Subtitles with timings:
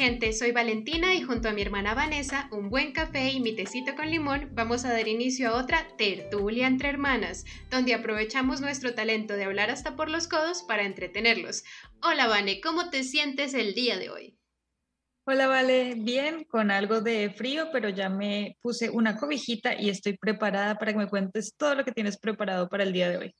[0.00, 3.94] gente, soy Valentina y junto a mi hermana Vanessa, un buen café y mi tecito
[3.94, 9.34] con limón, vamos a dar inicio a otra tertulia entre hermanas, donde aprovechamos nuestro talento
[9.34, 11.64] de hablar hasta por los codos para entretenerlos.
[12.02, 14.38] Hola Vane, ¿cómo te sientes el día de hoy?
[15.26, 20.16] Hola, Vale, bien, con algo de frío, pero ya me puse una cobijita y estoy
[20.16, 23.34] preparada para que me cuentes todo lo que tienes preparado para el día de hoy.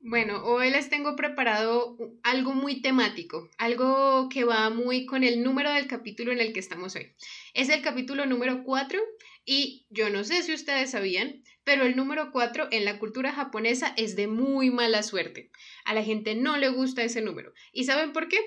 [0.00, 5.72] Bueno, hoy les tengo preparado algo muy temático, algo que va muy con el número
[5.72, 7.14] del capítulo en el que estamos hoy.
[7.54, 9.00] Es el capítulo número 4
[9.44, 13.94] y yo no sé si ustedes sabían, pero el número 4 en la cultura japonesa
[13.96, 15.50] es de muy mala suerte.
[15.84, 17.52] A la gente no le gusta ese número.
[17.72, 18.38] ¿Y saben por qué?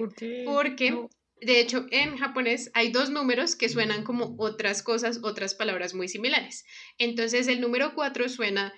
[0.45, 1.07] Porque...
[1.41, 6.09] De hecho, en japonés hay dos números que suenan como otras cosas, otras palabras muy
[6.09, 6.65] similares.
[6.97, 8.73] Entonces, el número 4 suena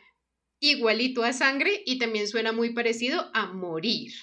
[0.61, 4.13] igualito a sangre y también suena muy parecido a morir.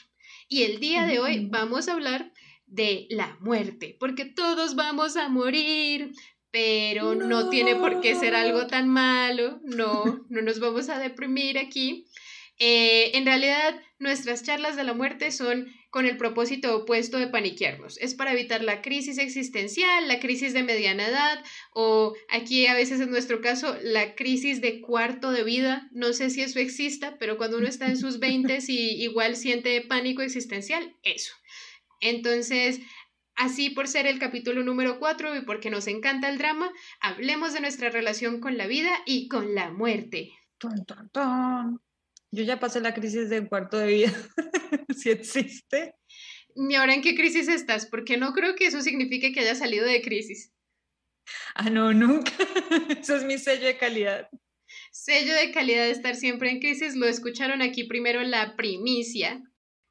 [0.49, 2.33] Y el día de hoy vamos a hablar
[2.67, 6.13] de la muerte, porque todos vamos a morir,
[6.51, 11.59] pero no, tiene por qué ser algo tan malo, no, no nos vamos a deprimir
[11.59, 12.07] aquí.
[12.59, 17.99] Eh, en realidad, nuestras charlas de la muerte son con el propósito opuesto de paniquearnos.
[17.99, 23.01] Es para evitar la crisis existencial, la crisis de mediana edad o aquí a veces
[23.01, 25.89] en nuestro caso la crisis de cuarto de vida.
[25.93, 29.81] No sé si eso exista, pero cuando uno está en sus 20 y igual siente
[29.81, 31.33] pánico existencial, eso.
[32.01, 32.81] Entonces,
[33.39, 37.61] Así por ser el capítulo número 4 y porque nos encanta el drama, hablemos de
[37.61, 40.33] nuestra relación con la vida y con la muerte.
[42.31, 44.13] Yo ya pasé la crisis del cuarto de vida,
[44.97, 45.95] si existe.
[46.55, 47.87] ¿Y ahora en qué crisis estás?
[47.87, 50.53] Porque no creo que eso signifique que haya salido de crisis.
[51.55, 52.33] Ah, no, nunca.
[53.01, 54.31] Eso es mi sello de calidad.
[54.91, 56.97] Sello de calidad de estar siempre en crisis.
[56.97, 59.43] Lo escucharon aquí primero la primicia.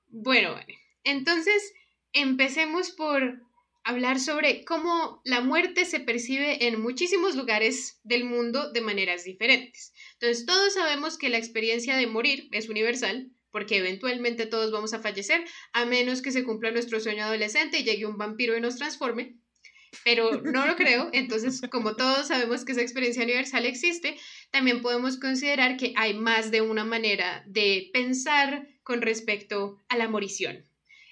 [0.07, 0.56] Bueno,
[1.03, 1.73] entonces
[2.13, 3.47] empecemos por
[3.87, 9.93] hablar sobre cómo la muerte se percibe en muchísimos lugares del mundo de maneras diferentes.
[10.19, 14.99] Entonces, todos sabemos que la experiencia de morir es universal, porque eventualmente todos vamos a
[14.99, 18.75] fallecer, a menos que se cumpla nuestro sueño adolescente y llegue un vampiro y nos
[18.75, 19.37] transforme.
[20.03, 24.17] Pero no lo creo, entonces como todos sabemos que esa experiencia universal existe,
[24.51, 30.09] también podemos considerar que hay más de una manera de pensar con respecto a la
[30.09, 30.65] morición.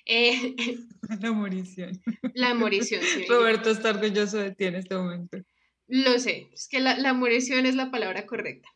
[0.06, 0.56] Eh,
[1.22, 2.02] la morición.
[2.34, 3.26] La morición, sí.
[3.28, 5.38] Roberto está orgulloso de ti en este momento.
[5.88, 8.70] Lo sé, es que la, la morición es la palabra correcta.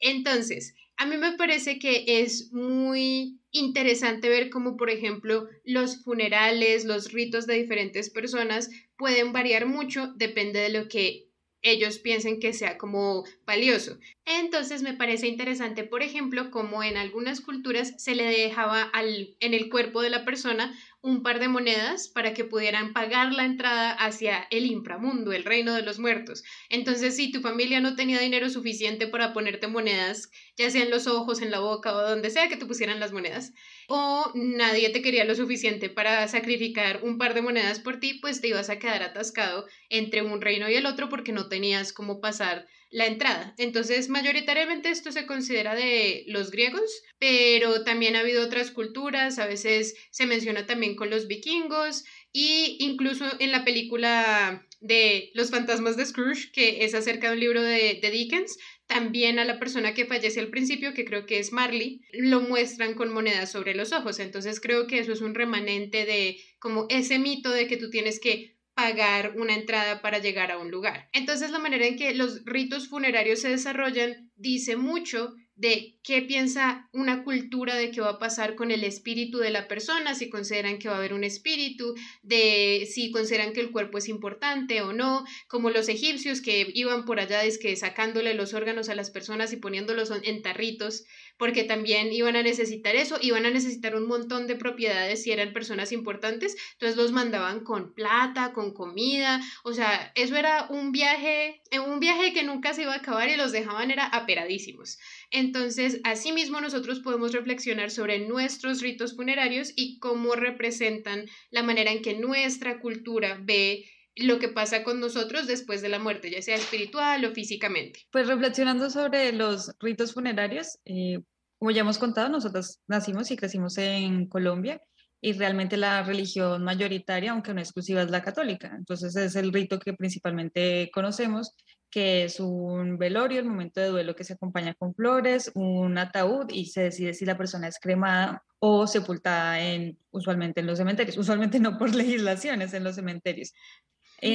[0.00, 6.84] Entonces, a mí me parece que es muy interesante ver cómo, por ejemplo, los funerales,
[6.84, 11.29] los ritos de diferentes personas pueden variar mucho, depende de lo que
[11.62, 13.98] ellos piensen que sea como valioso.
[14.24, 19.54] Entonces me parece interesante, por ejemplo, como en algunas culturas se le dejaba al, en
[19.54, 23.92] el cuerpo de la persona un par de monedas para que pudieran pagar la entrada
[23.92, 26.42] hacia el inframundo, el reino de los muertos.
[26.68, 31.06] Entonces, si tu familia no tenía dinero suficiente para ponerte monedas, ya sea en los
[31.06, 33.52] ojos, en la boca o donde sea que te pusieran las monedas,
[33.88, 38.40] o nadie te quería lo suficiente para sacrificar un par de monedas por ti, pues
[38.40, 42.20] te ibas a quedar atascado entre un reino y el otro porque no tenías cómo
[42.20, 43.54] pasar la entrada.
[43.56, 49.46] Entonces, mayoritariamente esto se considera de los griegos, pero también ha habido otras culturas, a
[49.46, 55.96] veces se menciona también con los vikingos y incluso en la película de Los fantasmas
[55.96, 58.56] de Scrooge, que es acerca de un libro de, de Dickens,
[58.86, 62.94] también a la persona que fallece al principio, que creo que es Marley, lo muestran
[62.94, 64.18] con monedas sobre los ojos.
[64.18, 68.18] Entonces creo que eso es un remanente de como ese mito de que tú tienes
[68.18, 71.08] que pagar una entrada para llegar a un lugar.
[71.12, 76.88] Entonces la manera en que los ritos funerarios se desarrollan dice mucho de qué piensa
[76.90, 80.78] una cultura de qué va a pasar con el espíritu de la persona, si consideran
[80.78, 84.94] que va a haber un espíritu, de si consideran que el cuerpo es importante o
[84.94, 89.10] no, como los egipcios que iban por allá es que sacándole los órganos a las
[89.10, 91.04] personas y poniéndolos en tarritos
[91.36, 95.54] porque también iban a necesitar eso, iban a necesitar un montón de propiedades si eran
[95.54, 101.62] personas importantes, entonces los mandaban con plata, con comida, o sea, eso era un viaje,
[101.70, 104.98] eh, un viaje que nunca se iba a acabar y los dejaban era aperadísimos.
[105.30, 112.02] Entonces, asimismo nosotros podemos reflexionar sobre nuestros ritos funerarios y cómo representan la manera en
[112.02, 113.84] que nuestra cultura ve
[114.16, 118.00] lo que pasa con nosotros después de la muerte, ya sea espiritual o físicamente.
[118.10, 121.20] Pues reflexionando sobre los ritos funerarios, eh,
[121.58, 124.80] como ya hemos contado, nosotros nacimos y crecimos en Colombia
[125.20, 128.72] y realmente la religión mayoritaria, aunque no exclusiva, es la católica.
[128.76, 131.54] Entonces es el rito que principalmente conocemos,
[131.90, 136.50] que es un velorio, el momento de duelo que se acompaña con flores, un ataúd
[136.50, 141.16] y se decide si la persona es cremada o sepultada en, usualmente en los cementerios,
[141.16, 143.52] usualmente no por legislaciones en los cementerios.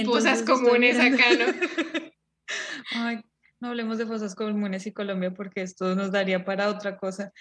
[0.06, 1.46] Cosas comunes acá, ¿no?
[2.92, 3.22] Ay,
[3.60, 7.31] no hablemos de fosas comunes y Colombia porque esto nos daría para otra cosa.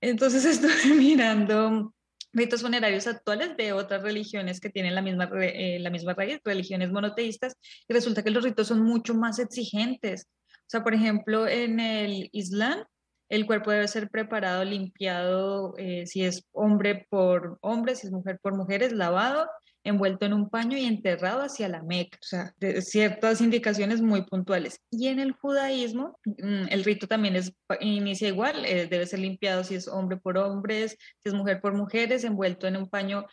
[0.00, 1.94] Entonces estoy mirando
[2.32, 6.90] ritos funerarios actuales de otras religiones que tienen la misma, eh, la misma raíz, religiones
[6.90, 7.56] monoteístas,
[7.88, 10.28] y resulta que los ritos son mucho más exigentes.
[10.46, 12.84] O sea, por ejemplo, en el Islam,
[13.28, 18.38] el cuerpo debe ser preparado, limpiado, eh, si es hombre por hombre, si es mujer
[18.42, 19.48] por mujeres, lavado,
[19.84, 24.80] envuelto en un paño y enterrado hacia la Meca, o sea, ciertas indicaciones muy puntuales.
[24.90, 29.64] Y en el judaísmo, mm, el rito también es, inicia igual, eh, debe ser limpiado
[29.64, 33.26] si es hombre por hombres, si es mujer por mujeres, envuelto en un paño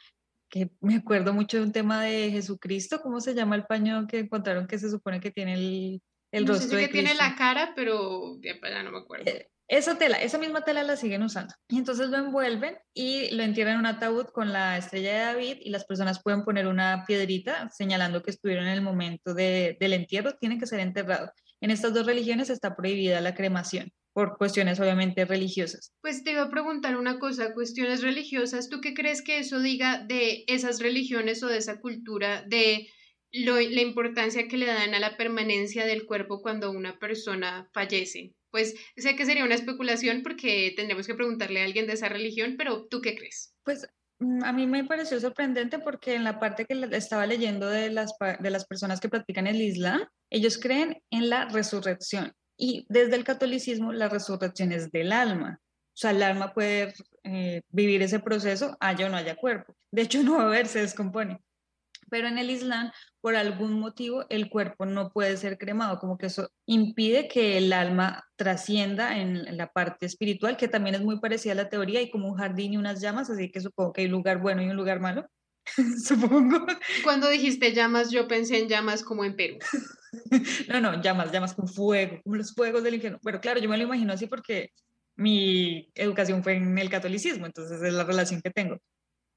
[0.49, 4.19] que me acuerdo mucho de un tema de Jesucristo, ¿cómo se llama el paño que
[4.19, 6.01] encontraron que se supone que tiene el,
[6.31, 9.29] el no rostro sé si que tiene la cara, pero ya, no me acuerdo.
[9.29, 11.53] Eh, esa tela, esa misma tela la siguen usando.
[11.67, 15.57] Y entonces lo envuelven y lo entierran en un ataúd con la estrella de David
[15.61, 19.93] y las personas pueden poner una piedrita señalando que estuvieron en el momento de, del
[19.93, 21.29] entierro, tienen que ser enterrados.
[21.61, 25.93] En estas dos religiones está prohibida la cremación por cuestiones obviamente religiosas.
[26.01, 30.03] Pues te iba a preguntar una cosa, cuestiones religiosas, ¿tú qué crees que eso diga
[30.03, 32.87] de esas religiones o de esa cultura de
[33.31, 38.33] la importancia que le dan a la permanencia del cuerpo cuando una persona fallece?
[38.51, 42.55] Pues sé que sería una especulación porque tendríamos que preguntarle a alguien de esa religión,
[42.57, 43.53] pero ¿tú qué crees?
[43.63, 43.87] Pues
[44.19, 48.13] mm, a mí me pareció sorprendente porque en la parte que estaba leyendo de las,
[48.39, 52.33] de las personas que practican el Islam, ellos creen en la resurrección.
[52.57, 55.59] Y desde el catolicismo, la resurrección es del alma.
[55.61, 56.93] O sea, el alma puede
[57.23, 59.75] eh, vivir ese proceso, haya o no haya cuerpo.
[59.91, 61.39] De hecho, no va a haber, se descompone
[62.09, 62.91] pero en el Islam,
[63.21, 67.73] por algún motivo, el cuerpo no puede ser cremado, como que eso impide que el
[67.73, 72.09] alma trascienda en la parte espiritual, que también es muy parecida a la teoría, y
[72.09, 74.69] como un jardín y unas llamas, así que supongo que hay un lugar bueno y
[74.69, 75.27] un lugar malo.
[76.03, 76.65] supongo.
[77.03, 79.57] Cuando dijiste llamas, yo pensé en llamas como en Perú.
[80.69, 83.19] no, no, llamas, llamas con fuego, como los fuegos del infierno.
[83.23, 84.71] Pero claro, yo me lo imagino así porque
[85.15, 88.77] mi educación fue en el catolicismo, entonces es la relación que tengo.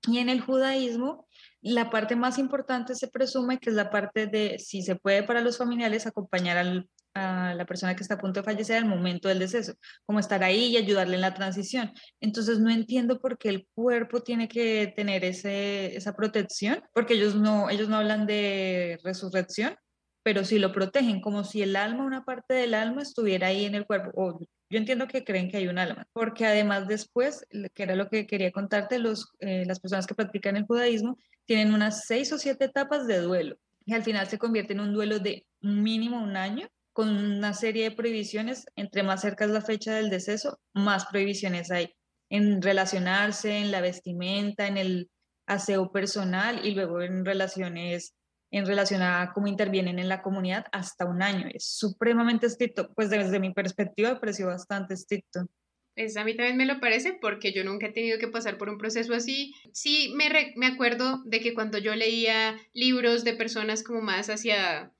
[0.06, 1.26] Y en el judaísmo,
[1.62, 5.40] la parte más importante se presume que es la parte de si se puede para
[5.40, 9.38] los familiares acompañar a la persona que está a punto de fallecer al momento del
[9.38, 9.74] deceso,
[10.04, 11.92] como estar ahí y ayudarle en la transición.
[12.20, 17.36] Entonces no entiendo por qué el cuerpo tiene que tener ese, esa protección, porque ellos
[17.36, 19.76] no, ellos no hablan de resurrección,
[20.24, 23.74] pero sí lo protegen, como si el alma, una parte del alma estuviera ahí en
[23.74, 24.40] el cuerpo.
[24.70, 27.44] Yo entiendo que creen que hay un alma, porque además después,
[27.74, 31.74] que era lo que quería contarte, los, eh, las personas que practican el judaísmo tienen
[31.74, 35.18] unas seis o siete etapas de duelo y al final se convierte en un duelo
[35.18, 38.66] de mínimo un año con una serie de prohibiciones.
[38.76, 41.94] Entre más cerca es la fecha del deceso, más prohibiciones hay
[42.28, 45.10] en relacionarse, en la vestimenta, en el
[45.46, 48.14] aseo personal y luego en relaciones
[48.52, 51.48] en relación a cómo intervienen en la comunidad hasta un año.
[51.52, 55.48] Es supremamente estricto, pues desde mi perspectiva me pareció bastante estricto.
[55.94, 58.70] Pues a mí también me lo parece porque yo nunca he tenido que pasar por
[58.70, 59.54] un proceso así.
[59.72, 64.92] Sí, me, me acuerdo de que cuando yo leía libros de personas como más hacia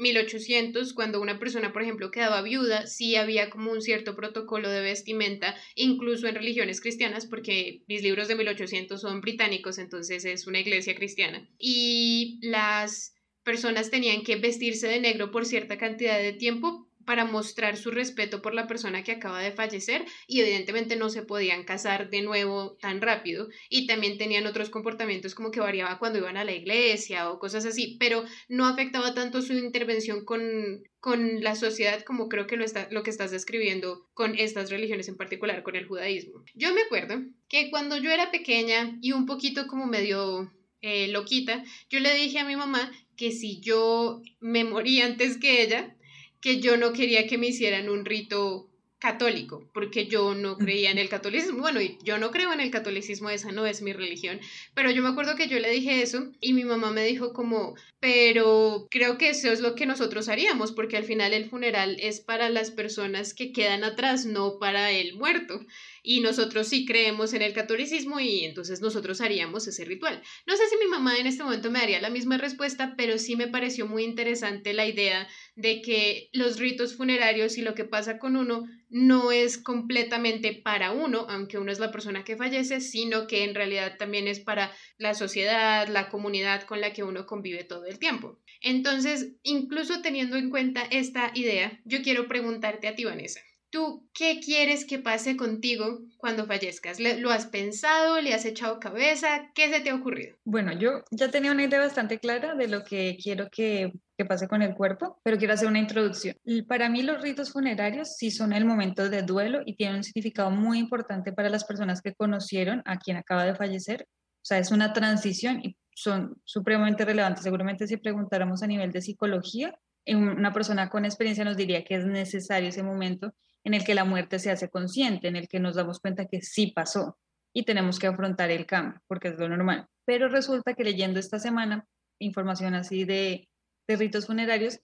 [0.00, 4.80] 1800, cuando una persona, por ejemplo, quedaba viuda, sí había como un cierto protocolo de
[4.80, 10.60] vestimenta, incluso en religiones cristianas, porque mis libros de 1800 son británicos, entonces es una
[10.60, 11.48] iglesia cristiana.
[11.58, 17.76] Y las personas tenían que vestirse de negro por cierta cantidad de tiempo para mostrar
[17.76, 22.08] su respeto por la persona que acaba de fallecer y evidentemente no se podían casar
[22.08, 26.44] de nuevo tan rápido y también tenían otros comportamientos como que variaba cuando iban a
[26.44, 32.00] la iglesia o cosas así, pero no afectaba tanto su intervención con, con la sociedad
[32.04, 35.74] como creo que lo, está, lo que estás describiendo con estas religiones en particular, con
[35.74, 36.44] el judaísmo.
[36.54, 41.64] Yo me acuerdo que cuando yo era pequeña y un poquito como medio eh, loquita,
[41.88, 45.96] yo le dije a mi mamá que si yo me moría antes que ella,
[46.40, 48.70] que yo no quería que me hicieran un rito
[49.00, 51.60] católico, porque yo no creía en el catolicismo.
[51.60, 54.38] Bueno, yo no creo en el catolicismo, esa no es mi religión,
[54.74, 57.74] pero yo me acuerdo que yo le dije eso y mi mamá me dijo como,
[57.98, 62.20] pero creo que eso es lo que nosotros haríamos, porque al final el funeral es
[62.20, 65.60] para las personas que quedan atrás, no para el muerto
[66.02, 70.22] y nosotros sí creemos en el catolicismo y entonces nosotros haríamos ese ritual.
[70.46, 73.36] No sé si mi mamá en este momento me daría la misma respuesta, pero sí
[73.36, 78.18] me pareció muy interesante la idea de que los ritos funerarios y lo que pasa
[78.18, 83.26] con uno no es completamente para uno, aunque uno es la persona que fallece, sino
[83.26, 87.64] que en realidad también es para la sociedad, la comunidad con la que uno convive
[87.64, 88.40] todo el tiempo.
[88.60, 93.40] Entonces, incluso teniendo en cuenta esta idea, yo quiero preguntarte a ti, Vanessa.
[93.70, 96.98] ¿Tú qué quieres que pase contigo cuando fallezcas?
[96.98, 98.20] ¿Lo has pensado?
[98.20, 99.52] ¿Le has echado cabeza?
[99.54, 100.36] ¿Qué se te ha ocurrido?
[100.44, 104.48] Bueno, yo ya tenía una idea bastante clara de lo que quiero que, que pase
[104.48, 106.34] con el cuerpo, pero quiero hacer una introducción.
[106.66, 110.50] Para mí los ritos funerarios sí son el momento de duelo y tienen un significado
[110.50, 114.08] muy importante para las personas que conocieron a quien acaba de fallecer.
[114.08, 117.44] O sea, es una transición y son supremamente relevantes.
[117.44, 122.04] Seguramente si preguntáramos a nivel de psicología, una persona con experiencia nos diría que es
[122.04, 123.32] necesario ese momento
[123.64, 126.42] en el que la muerte se hace consciente, en el que nos damos cuenta que
[126.42, 127.18] sí pasó
[127.52, 129.86] y tenemos que afrontar el cambio, porque es lo normal.
[130.04, 131.86] Pero resulta que leyendo esta semana
[132.18, 133.48] información así de,
[133.88, 134.80] de ritos funerarios,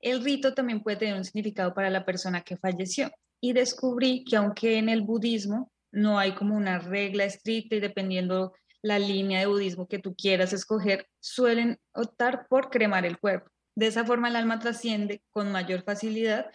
[0.00, 3.10] el rito también puede tener un significado para la persona que falleció.
[3.40, 8.52] Y descubrí que aunque en el budismo no hay como una regla estricta y dependiendo
[8.82, 13.50] la línea de budismo que tú quieras escoger, suelen optar por cremar el cuerpo.
[13.76, 16.50] De esa forma el alma trasciende con mayor facilidad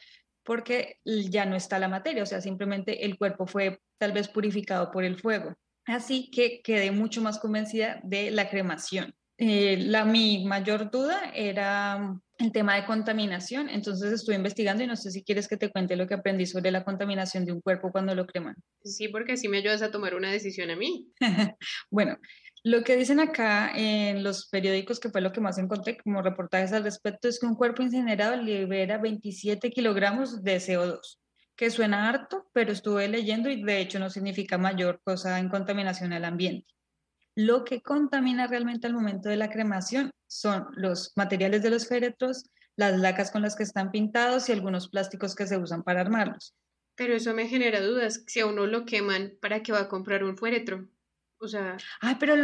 [0.48, 4.92] porque ya no está la materia, o sea, simplemente el cuerpo fue tal vez purificado
[4.92, 5.54] por el fuego.
[5.86, 9.14] Así que quedé mucho más convencida de la cremación.
[9.38, 14.96] Eh, la, mi mayor duda era el tema de contaminación, entonces estuve investigando y no
[14.96, 17.92] sé si quieres que te cuente lo que aprendí sobre la contaminación de un cuerpo
[17.92, 18.56] cuando lo creman.
[18.84, 21.12] Sí, porque así me ayudas a tomar una decisión a mí.
[21.92, 22.18] bueno,
[22.68, 26.74] lo que dicen acá en los periódicos, que fue lo que más encontré como reportajes
[26.74, 31.18] al respecto, es que un cuerpo incinerado libera 27 kilogramos de CO2,
[31.56, 36.12] que suena harto, pero estuve leyendo y de hecho no significa mayor cosa en contaminación
[36.12, 36.68] al ambiente.
[37.36, 42.50] Lo que contamina realmente al momento de la cremación son los materiales de los féretros,
[42.76, 46.54] las lacas con las que están pintados y algunos plásticos que se usan para armarlos.
[46.96, 48.24] Pero eso me genera dudas.
[48.28, 50.90] Si a uno lo queman, ¿para qué va a comprar un féretro?
[51.40, 51.78] O sea...
[52.02, 52.36] Ay, pero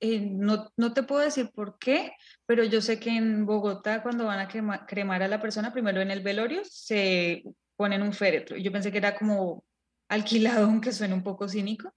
[0.00, 2.12] eh, no, no, te puedo decir por qué,
[2.46, 6.10] pero yo sé que en Bogotá cuando van a cremar a la persona, primero en
[6.10, 7.42] el velorio se
[7.76, 8.56] ponen un féretro.
[8.56, 9.64] Yo pensé que era como
[10.08, 11.92] alquilado, aunque suene un poco cínico,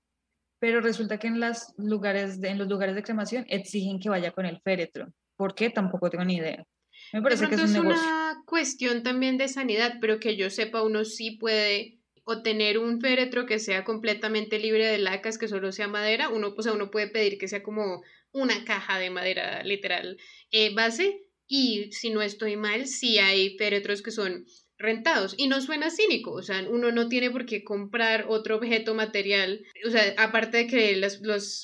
[0.60, 4.46] pero resulta que en, las lugares en los lugares de cremación exigen que vaya con
[4.46, 5.12] el féretro.
[5.36, 5.70] ¿Por qué?
[5.70, 6.64] Tampoco tengo ni idea.
[7.12, 10.84] Me parece que es, un es una cuestión también de sanidad, pero que yo sepa,
[10.84, 15.72] uno sí puede o tener un féretro que sea completamente libre de lacas, que solo
[15.72, 18.02] sea madera, uno, pues, uno puede pedir que sea como
[18.32, 20.18] una caja de madera literal
[20.52, 24.46] eh, base y si no estoy mal, sí hay féretros que son
[24.78, 25.36] rentados.
[25.38, 29.64] Y no suena cínico, o sea, uno no tiene por qué comprar otro objeto material,
[29.86, 31.22] o sea, aparte de que los,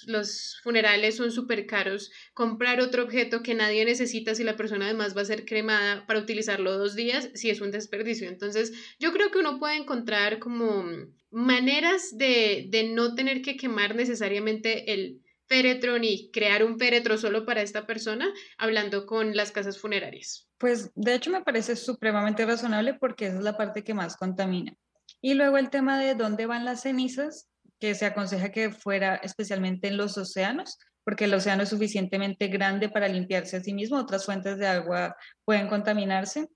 [0.08, 5.16] los, funerales son súper caros, comprar otro objeto que nadie necesita si la persona además
[5.16, 8.30] va a ser cremada para utilizarlo dos días, sí es un desperdicio.
[8.30, 10.86] Entonces, yo creo que uno puede encontrar como
[11.32, 17.46] maneras de, de no tener que quemar necesariamente el féretro ni crear un féretro solo
[17.46, 20.48] para esta persona, hablando con las casas funerarias.
[20.58, 24.74] Pues de hecho me parece supremamente razonable porque esa es la parte que más contamina.
[25.22, 29.88] Y luego el tema de dónde van las cenizas, que se aconseja que fuera especialmente
[29.88, 34.26] en los océanos, porque el océano es suficientemente grande para limpiarse a sí mismo, otras
[34.26, 35.16] fuentes de agua
[35.46, 36.48] pueden contaminarse.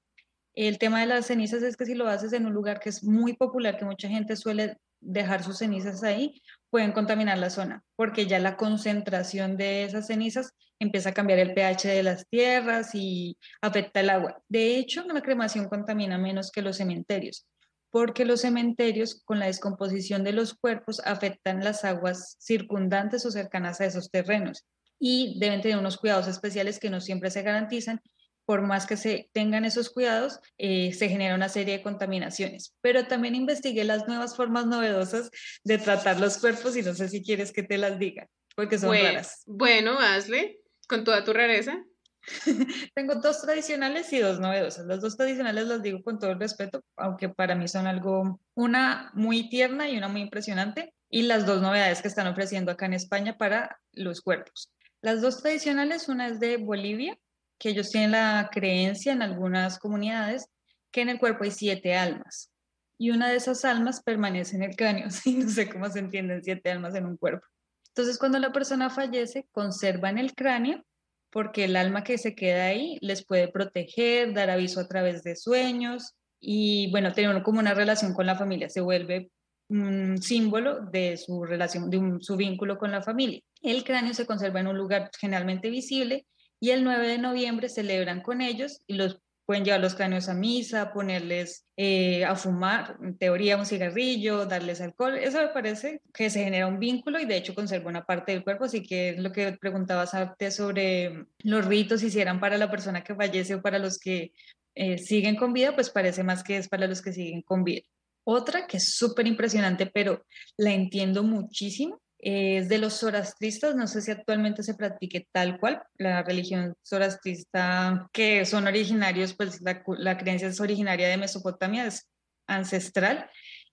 [0.54, 3.04] El tema de las cenizas es que si lo haces en un lugar que es
[3.04, 6.42] muy popular, que mucha gente suele dejar sus cenizas ahí,
[6.74, 11.54] pueden contaminar la zona, porque ya la concentración de esas cenizas empieza a cambiar el
[11.54, 14.42] pH de las tierras y afecta el agua.
[14.50, 17.46] De hecho, la cremación contamina menos que los cementerios,
[17.92, 23.80] porque los cementerios con la descomposición de los cuerpos afectan las aguas circundantes o cercanas
[23.80, 24.66] a esos terrenos
[24.98, 28.02] y deben tener unos cuidados especiales que no siempre se garantizan
[28.46, 32.76] por más que se tengan esos cuidados, eh, se genera una serie de contaminaciones.
[32.82, 35.30] Pero también investigué las nuevas formas novedosas
[35.64, 38.92] de tratar los cuerpos y no sé si quieres que te las diga, porque son
[38.94, 39.44] raras.
[39.46, 41.84] Bueno, hazle, con toda tu rareza.
[42.96, 44.86] Tengo dos tradicionales y dos novedosas.
[44.86, 49.12] Las dos tradicionales las digo con todo el respeto, aunque para mí son algo, una
[49.14, 52.94] muy tierna y una muy impresionante, y las dos novedades que están ofreciendo acá en
[52.94, 54.72] España para los cuerpos.
[55.02, 57.20] Las dos tradicionales, una es de Bolivia
[57.64, 60.48] que ellos tienen la creencia en algunas comunidades
[60.92, 62.52] que en el cuerpo hay siete almas
[62.98, 65.08] y una de esas almas permanece en el cráneo.
[65.10, 67.48] Sí, no sé cómo se entienden siete almas en un cuerpo.
[67.88, 70.84] Entonces, cuando la persona fallece, conservan el cráneo
[71.30, 75.38] porque el alma que se queda ahí les puede proteger, dar aviso a través de
[75.38, 78.68] sueños y, bueno, tener como una relación con la familia.
[78.68, 79.32] Se vuelve
[79.70, 83.40] un símbolo de su relación, de su vínculo con la familia.
[83.62, 86.26] El cráneo se conserva en un lugar generalmente visible
[86.64, 90.34] y el 9 de noviembre celebran con ellos y los pueden llevar los cráneos a
[90.34, 95.18] misa, ponerles eh, a fumar, en teoría un cigarrillo, darles alcohol.
[95.18, 98.46] Eso me parece que se genera un vínculo y de hecho conserva una parte del
[98.46, 98.64] cuerpo.
[98.64, 103.14] Así que lo que preguntabas antes sobre los ritos, si eran para la persona que
[103.14, 104.32] fallece o para los que
[104.76, 107.82] eh, siguen con vida, pues parece más que es para los que siguen con vida.
[108.24, 114.02] Otra que es súper impresionante, pero la entiendo muchísimo, es de los zoroastristas, no sé
[114.02, 120.18] si actualmente se practique tal cual, la religión zoroastrista que son originarios, pues la, la
[120.18, 122.08] creencia es originaria de Mesopotamia, es
[122.48, 123.30] ancestral,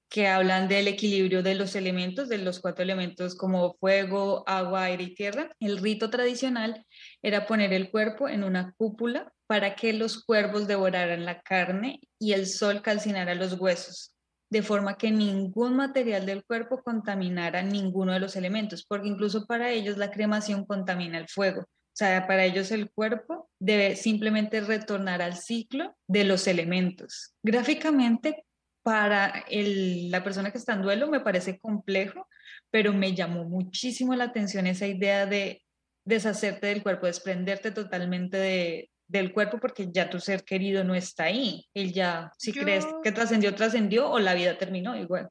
[0.09, 5.05] que hablan del equilibrio de los elementos, de los cuatro elementos como fuego, agua, aire
[5.05, 5.51] y tierra.
[5.61, 6.85] El rito tradicional
[7.23, 12.33] era poner el cuerpo en una cúpula para que los cuervos devoraran la carne y
[12.33, 14.13] el sol calcinara los huesos
[14.51, 19.71] de forma que ningún material del cuerpo contaminara ninguno de los elementos, porque incluso para
[19.71, 21.63] ellos la cremación contamina el fuego.
[21.63, 27.35] O sea, para ellos el cuerpo debe simplemente retornar al ciclo de los elementos.
[27.43, 28.45] Gráficamente,
[28.83, 32.27] para la persona que está en duelo me parece complejo,
[32.71, 35.63] pero me llamó muchísimo la atención esa idea de
[36.05, 41.25] deshacerte del cuerpo, desprenderte totalmente de, del cuerpo porque ya tu ser querido no está
[41.25, 41.67] ahí.
[41.75, 45.29] Él ya, si crees que trascendió, trascendió o la vida terminó igual.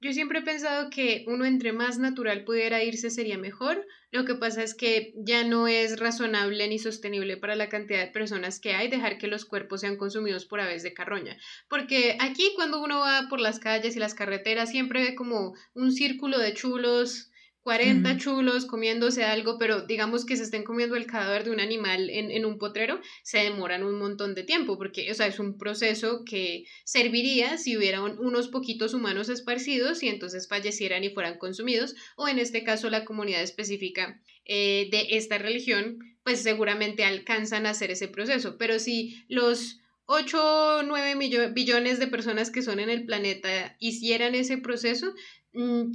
[0.00, 3.86] Yo siempre he pensado que uno entre más natural pudiera irse sería mejor.
[4.10, 8.12] Lo que pasa es que ya no es razonable ni sostenible para la cantidad de
[8.12, 11.38] personas que hay dejar que los cuerpos sean consumidos por aves de carroña.
[11.70, 15.90] Porque aquí cuando uno va por las calles y las carreteras siempre ve como un
[15.90, 17.30] círculo de chulos
[17.64, 22.10] 40 chulos comiéndose algo, pero digamos que se estén comiendo el cadáver de un animal
[22.10, 26.24] en, un potrero, se demoran un montón de tiempo, porque, o sea, es un proceso
[26.26, 32.28] que serviría si hubiera unos poquitos humanos esparcidos y entonces fallecieran y fueran consumidos, o
[32.28, 37.90] en este caso la comunidad específica eh, de esta religión, pues seguramente alcanzan a hacer
[37.90, 43.06] ese proceso, pero si los 8 o 9 billones de personas que son en el
[43.06, 45.14] planeta hicieran ese proceso,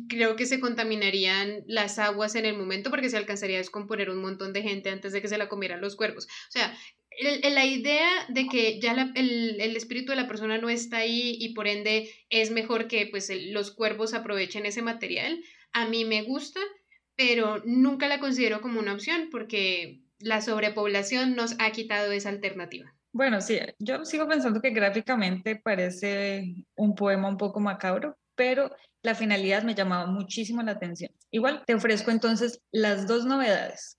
[0.07, 4.21] creo que se contaminarían las aguas en el momento porque se alcanzaría a descomponer un
[4.21, 6.25] montón de gente antes de que se la comieran los cuervos.
[6.25, 6.73] O sea,
[7.21, 11.67] la idea de que ya el, espíritu de la persona no está ahí y por
[11.67, 15.43] ende es mejor que pues los cuervos aprovechen ese material,
[15.73, 16.61] a mí me gusta,
[17.17, 22.93] pero nunca la considero como una opción porque la sobrepoblación nos ha quitado esa alternativa.
[23.11, 29.15] Bueno, sí, yo sigo pensando que gráficamente parece un poema un poco macabro, pero la
[29.15, 31.11] finalidad me llamaba muchísimo la atención.
[31.31, 33.97] Igual te ofrezco entonces las dos novedades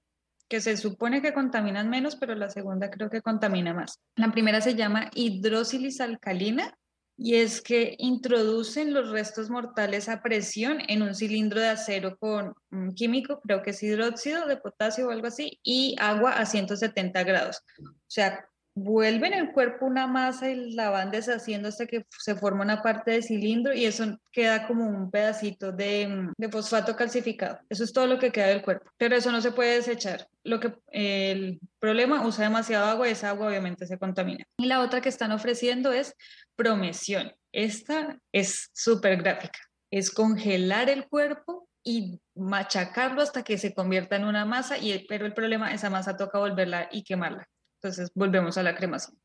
[0.48, 4.00] que se supone que contaminan menos, pero la segunda creo que contamina más.
[4.16, 6.76] La primera se llama hidróxilis alcalina
[7.16, 12.54] y es que introducen los restos mortales a presión en un cilindro de acero con
[12.72, 17.22] un químico, creo que es hidróxido de potasio o algo así, y agua a 170
[17.22, 17.62] grados.
[17.78, 18.48] O sea,
[18.82, 23.10] vuelven el cuerpo una masa y la van deshaciendo hasta que se forma una parte
[23.10, 27.58] de cilindro y eso queda como un pedacito de, fosfato calcificado.
[27.68, 30.26] Eso es todo lo que queda del cuerpo, pero eso no se puede desechar.
[30.44, 34.44] Lo que el problema usa demasiado agua y esa agua obviamente se contamina.
[34.58, 36.14] Y la otra que están ofreciendo es
[36.56, 37.32] promesión.
[37.52, 39.58] Esta es súper gráfica.
[39.90, 45.26] Es congelar el cuerpo y machacarlo hasta que se convierta en una masa, y, pero
[45.26, 47.48] el problema, esa masa toca volverla y quemarla.
[47.82, 49.18] Entonces volvemos a la cremación.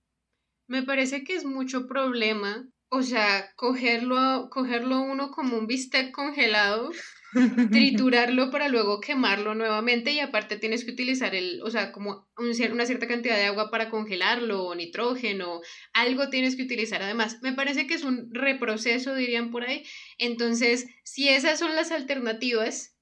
[0.68, 6.90] Me parece que es mucho problema, o sea, cogerlo, cogerlo uno como un bistec congelado,
[7.72, 12.86] triturarlo para luego quemarlo nuevamente y aparte tienes que utilizar el, o sea, como una
[12.86, 15.60] cierta cantidad de agua para congelarlo, o nitrógeno,
[15.94, 17.40] algo tienes que utilizar además.
[17.42, 19.84] Me parece que es un reproceso, dirían por ahí.
[20.18, 22.96] Entonces, si esas son las alternativas,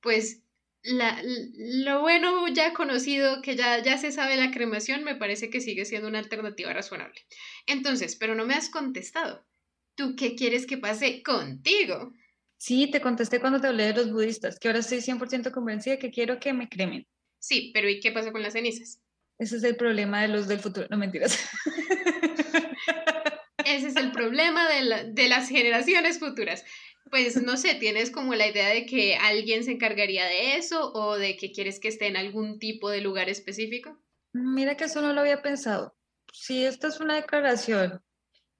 [0.00, 0.39] pues
[0.82, 5.60] la, lo bueno ya conocido, que ya, ya se sabe la cremación, me parece que
[5.60, 7.20] sigue siendo una alternativa razonable.
[7.66, 9.46] Entonces, pero no me has contestado.
[9.94, 12.14] ¿Tú qué quieres que pase contigo?
[12.56, 16.10] Sí, te contesté cuando te hablé de los budistas, que ahora estoy 100% convencida que
[16.10, 17.06] quiero que me cremen.
[17.38, 19.00] Sí, pero ¿y qué pasa con las cenizas?
[19.38, 20.86] Ese es el problema de los del futuro.
[20.90, 21.38] No mentiras.
[23.64, 26.64] Ese es el problema de, de las generaciones futuras
[27.10, 31.16] pues no sé, tienes como la idea de que alguien se encargaría de eso o
[31.16, 33.98] de que quieres que esté en algún tipo de lugar específico?
[34.32, 35.96] Mira que eso no lo había pensado.
[36.32, 38.00] Si esta es una declaración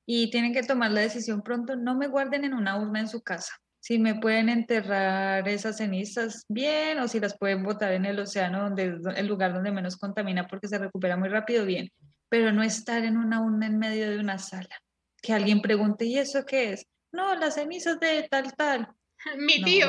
[0.04, 3.22] y tienen que tomar la decisión pronto, no me guarden en una urna en su
[3.22, 3.52] casa.
[3.78, 8.62] Si me pueden enterrar esas cenizas bien o si las pueden botar en el océano,
[8.64, 11.90] donde es el lugar donde menos contamina porque se recupera muy rápido, bien.
[12.28, 14.82] Pero no estar en una urna en medio de una sala.
[15.22, 16.86] Que alguien pregunte, ¿y eso qué es?
[17.12, 18.88] No, las cenizas de tal, tal.
[19.38, 19.88] Mi tío.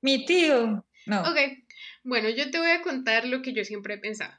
[0.00, 0.86] Mi tío.
[1.06, 1.20] No.
[1.22, 1.38] Ok,
[2.02, 4.34] bueno, yo te voy a contar lo que yo siempre he pensado.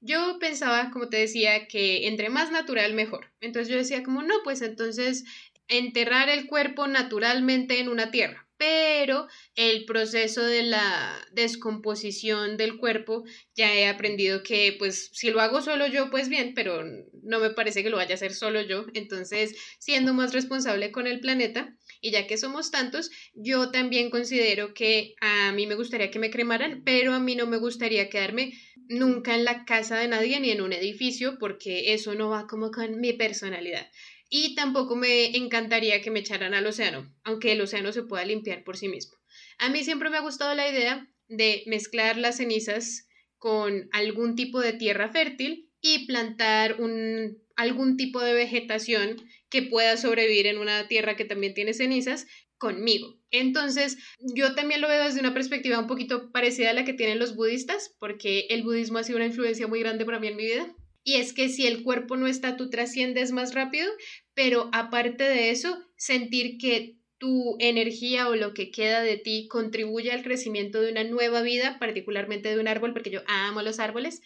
[0.00, 3.32] yo pensaba, como te decía, que entre más natural mejor.
[3.40, 5.24] Entonces yo decía como, no, pues entonces
[5.72, 13.24] enterrar el cuerpo naturalmente en una tierra pero el proceso de la descomposición del cuerpo
[13.56, 16.84] ya he aprendido que pues si lo hago solo yo pues bien, pero
[17.24, 21.08] no me parece que lo vaya a hacer solo yo, entonces siendo más responsable con
[21.08, 26.12] el planeta y ya que somos tantos, yo también considero que a mí me gustaría
[26.12, 28.52] que me cremaran, pero a mí no me gustaría quedarme
[28.88, 32.70] nunca en la casa de nadie ni en un edificio porque eso no va como
[32.70, 33.90] con mi personalidad.
[34.34, 38.64] Y tampoco me encantaría que me echaran al océano, aunque el océano se pueda limpiar
[38.64, 39.18] por sí mismo.
[39.58, 44.60] A mí siempre me ha gustado la idea de mezclar las cenizas con algún tipo
[44.60, 49.16] de tierra fértil y plantar un, algún tipo de vegetación
[49.50, 53.20] que pueda sobrevivir en una tierra que también tiene cenizas conmigo.
[53.30, 53.98] Entonces,
[54.34, 57.36] yo también lo veo desde una perspectiva un poquito parecida a la que tienen los
[57.36, 60.74] budistas, porque el budismo ha sido una influencia muy grande para mí en mi vida.
[61.04, 63.90] Y es que si el cuerpo no está, tú trasciendes más rápido,
[64.34, 70.10] pero aparte de eso, sentir que tu energía o lo que queda de ti contribuye
[70.10, 74.22] al crecimiento de una nueva vida, particularmente de un árbol, porque yo amo los árboles,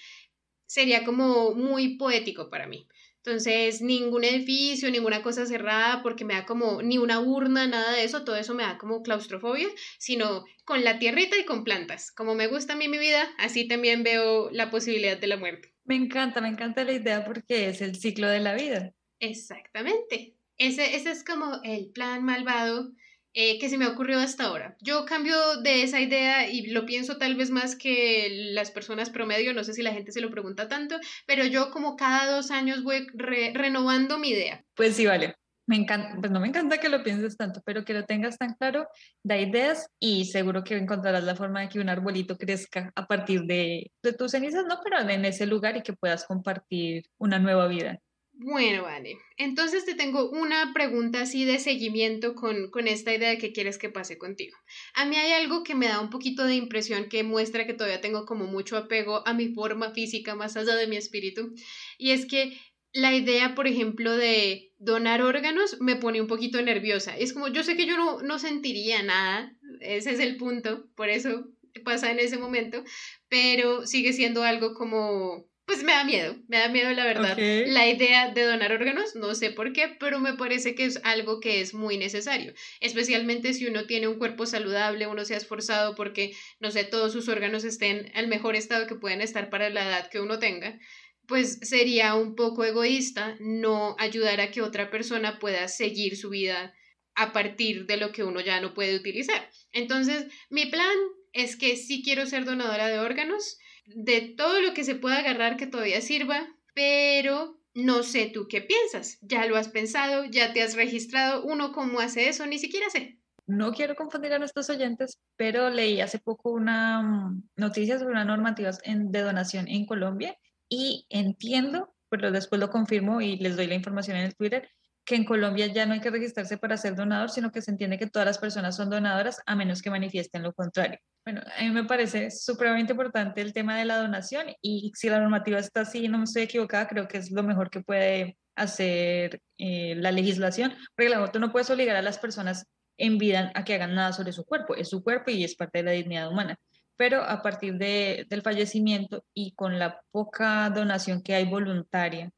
[0.66, 2.88] sería como muy poético para mí.
[3.26, 8.04] Entonces, ningún edificio, ninguna cosa cerrada, porque me da como ni una urna, nada de
[8.04, 9.66] eso, todo eso me da como claustrofobia,
[9.98, 12.12] sino con la tierrita y con plantas.
[12.12, 15.74] Como me gusta a mí mi vida, así también veo la posibilidad de la muerte.
[15.84, 18.92] Me encanta, me encanta la idea porque es el ciclo de la vida.
[19.18, 20.36] Exactamente.
[20.56, 22.92] Ese, ese es como el plan malvado
[23.38, 24.76] eh, que se me ha ocurrido hasta ahora.
[24.80, 29.52] Yo cambio de esa idea y lo pienso tal vez más que las personas promedio,
[29.52, 30.96] no sé si la gente se lo pregunta tanto,
[31.26, 34.64] pero yo como cada dos años voy renovando mi idea.
[34.74, 35.34] Pues sí, vale.
[35.66, 38.54] Me encanta, pues no me encanta que lo pienses tanto, pero que lo tengas tan
[38.54, 38.88] claro,
[39.22, 43.42] da ideas y seguro que encontrarás la forma de que un arbolito crezca a partir
[43.42, 47.66] de, de tus cenizas, no, pero en ese lugar y que puedas compartir una nueva
[47.66, 48.00] vida.
[48.38, 49.18] Bueno, vale.
[49.38, 53.78] Entonces te tengo una pregunta así de seguimiento con, con, esta idea de que quieres
[53.78, 54.56] que pase contigo.
[54.94, 58.02] A mí hay algo que me da un poquito de impresión que muestra que todavía
[58.02, 61.54] tengo como mucho apego a mi forma física más allá de mi espíritu.
[61.96, 62.58] Y es que
[62.92, 67.16] la idea, por ejemplo, de donar órganos me pone un poquito nerviosa.
[67.16, 71.08] Es como, yo sé que yo no, no sentiría nada, ese es el punto, por
[71.08, 71.48] eso
[71.84, 72.82] pasa en ese momento,
[73.28, 77.36] pero sigue siendo algo como, pues me da miedo, me da miedo la verdad.
[77.36, 81.40] La idea de donar órganos, no sé por qué, pero me parece que es algo
[81.40, 85.94] que es muy necesario, especialmente si uno tiene un cuerpo saludable, uno se ha esforzado
[85.96, 89.86] porque, no sé, todos sus órganos estén al mejor estado que pueden estar para la
[89.86, 90.78] edad que uno tenga
[91.26, 96.72] pues sería un poco egoísta no ayudar a que otra persona pueda seguir su vida
[97.14, 99.50] a partir de lo que uno ya no puede utilizar.
[99.72, 100.96] Entonces, mi plan
[101.32, 105.56] es que sí quiero ser donadora de órganos, de todo lo que se pueda agarrar
[105.56, 109.18] que todavía sirva, pero no sé tú qué piensas.
[109.20, 113.18] Ya lo has pensado, ya te has registrado, uno cómo hace eso, ni siquiera sé.
[113.46, 118.24] No quiero confundir a nuestros oyentes, pero leí hace poco una mm, noticia sobre una
[118.24, 120.36] normativa de donación en Colombia
[120.68, 124.68] y entiendo, pero después lo confirmo y les doy la información en el Twitter,
[125.06, 127.96] que en Colombia ya no hay que registrarse para ser donador, sino que se entiende
[127.96, 130.98] que todas las personas son donadoras a menos que manifiesten lo contrario.
[131.24, 135.20] Bueno, a mí me parece supremamente importante el tema de la donación y si la
[135.20, 139.40] normativa está así, no me estoy equivocada, creo que es lo mejor que puede hacer
[139.58, 142.66] eh, la legislación, porque la tú no puedes obligar a las personas
[142.98, 145.78] en vida a que hagan nada sobre su cuerpo, es su cuerpo y es parte
[145.78, 146.58] de la dignidad humana
[146.96, 152.30] pero a partir de, del fallecimiento y con la poca donación que hay voluntaria,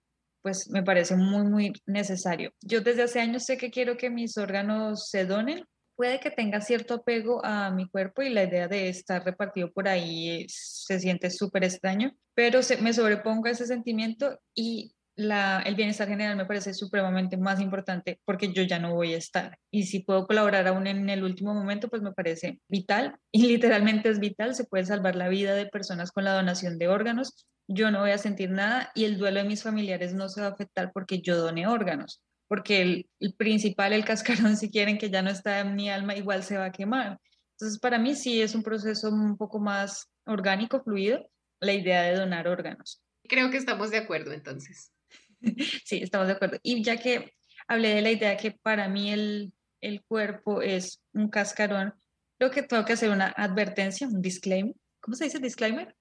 [0.42, 2.52] pues me parece muy, muy necesario.
[2.60, 5.64] Yo desde hace años sé que quiero que mis órganos se donen.
[5.96, 9.88] Puede que tenga cierto apego a mi cuerpo y la idea de estar repartido por
[9.88, 16.08] ahí se siente súper extraño, pero se, me sobrepongo a ese sentimiento y el bienestar
[16.08, 19.58] general me parece supremamente más importante porque yo ya no voy a estar.
[19.70, 24.08] Y si puedo colaborar aún en el último momento, pues me parece vital y literalmente
[24.08, 24.54] es vital.
[24.54, 27.48] Se puede salvar la vida de personas con la donación de órganos.
[27.68, 30.48] Yo no voy a sentir nada y el duelo de mis familiares no se va
[30.48, 32.22] a afectar porque yo doné órganos.
[32.48, 36.16] Porque el, el principal, el cascarón, si quieren que ya no está en mi alma,
[36.16, 37.20] igual se va a quemar.
[37.52, 41.28] Entonces, para mí sí es un proceso un poco más orgánico, fluido,
[41.60, 43.02] la idea de donar órganos.
[43.24, 44.92] Creo que estamos de acuerdo entonces.
[45.84, 46.58] sí, estamos de acuerdo.
[46.62, 47.32] Y ya que
[47.66, 51.94] hablé de la idea que para mí el, el cuerpo es un cascarón,
[52.38, 54.74] creo que tengo que hacer una advertencia, un disclaimer.
[55.00, 55.94] ¿Cómo se dice disclaimer?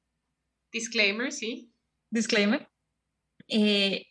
[0.71, 1.71] Disclaimer, sí.
[2.10, 2.67] Disclaimer.
[3.47, 4.08] Eh,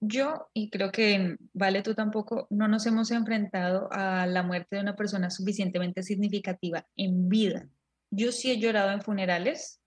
[0.00, 4.82] yo, y creo que Vale tú tampoco, no nos hemos enfrentado a la muerte de
[4.82, 7.68] una persona suficientemente significativa en vida.
[8.10, 9.80] Yo sí he llorado en funerales,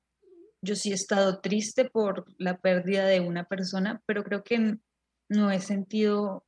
[0.61, 4.77] yo sí he estado triste por la pérdida de una persona, pero creo que
[5.29, 6.45] no he sentido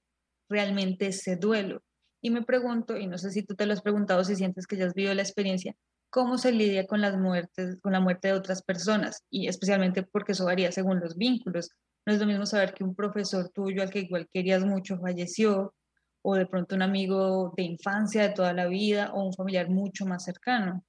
[0.49, 1.83] realmente ese duelo.
[2.21, 4.77] Y me pregunto, y no sé si tú te lo has preguntado, si sientes que
[4.77, 5.75] ya has vivido la experiencia,
[6.09, 10.31] cómo se lidia con las muertes, con la muerte de otras personas, y especialmente porque
[10.31, 11.69] eso varía según los vínculos.
[12.05, 15.73] No es lo mismo saber que un profesor tuyo al que igual querías mucho falleció,
[16.21, 20.05] o de pronto un amigo de infancia, de toda la vida, o un familiar mucho
[20.05, 20.85] más cercano.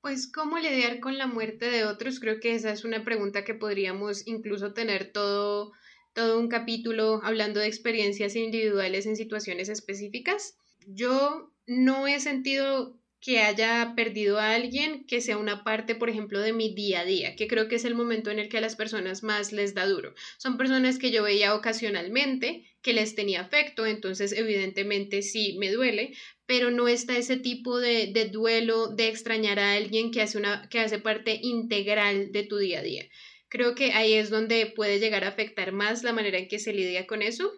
[0.00, 3.54] Pues cómo lidiar con la muerte de otros, creo que esa es una pregunta que
[3.54, 5.72] podríamos incluso tener todo,
[6.12, 10.56] todo un capítulo hablando de experiencias individuales en situaciones específicas.
[10.88, 16.40] Yo no he sentido que haya perdido a alguien que sea una parte, por ejemplo,
[16.40, 18.60] de mi día a día, que creo que es el momento en el que a
[18.60, 20.12] las personas más les da duro.
[20.38, 26.14] Son personas que yo veía ocasionalmente, que les tenía afecto, entonces evidentemente sí me duele,
[26.46, 30.68] pero no está ese tipo de, de duelo de extrañar a alguien que hace, una,
[30.68, 33.08] que hace parte integral de tu día a día.
[33.48, 36.72] Creo que ahí es donde puede llegar a afectar más la manera en que se
[36.72, 37.52] lidia con eso.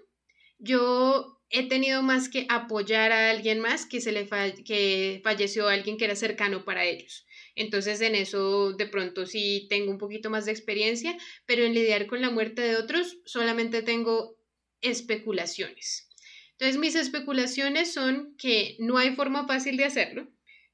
[0.59, 4.27] Yo he tenido más que apoyar a alguien más que, se le
[4.65, 7.27] que falleció alguien que era cercano para ellos.
[7.55, 12.07] Entonces en eso de pronto sí tengo un poquito más de experiencia, pero en lidiar
[12.07, 14.37] con la muerte de otros solamente tengo
[14.81, 16.09] especulaciones.
[16.53, 20.29] Entonces mis especulaciones son que no hay forma fácil de hacerlo,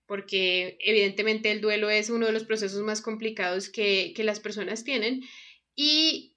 [0.07, 4.85] porque evidentemente el duelo es uno de los procesos más complicados que, que las personas
[4.85, 5.23] tienen
[5.77, 6.30] y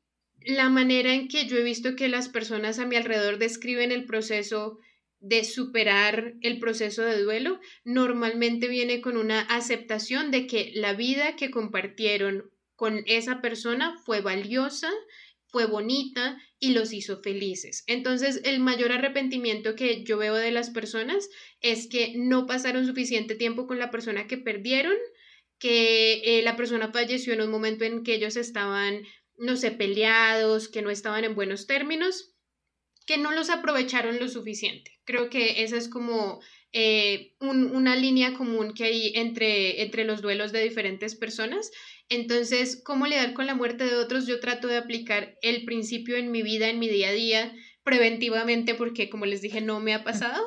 [0.46, 4.06] la manera en que yo he visto que las personas a mi alrededor describen el
[4.06, 4.80] proceso
[5.20, 11.38] de superar el proceso de duelo, normalmente viene con una aceptación de que la vida
[11.38, 14.92] que compartieron con esa persona fue valiosa,
[15.48, 17.86] fue bonita y los hizo felices.
[17.88, 21.30] Entonces, el mayor arrepentimiento que yo veo de las personas
[21.62, 24.98] es que no pasaron suficiente tiempo con la persona que perdieron,
[25.58, 29.04] que eh, la persona falleció en un momento en que ellos estaban
[29.38, 32.34] no sé, peleados, que no estaban en buenos términos,
[33.06, 34.92] que no los aprovecharon lo suficiente.
[35.06, 36.42] Creo que esa es como
[36.72, 41.72] eh, una línea común que hay entre, entre los duelos de diferentes personas.
[42.10, 44.28] Entonces, ¿cómo lidiar con la muerte de otros?
[44.28, 48.76] Yo trato de aplicar el principio en mi vida, en mi día a día, preventivamente,
[48.76, 50.42] porque como les dije, no me ha pasado,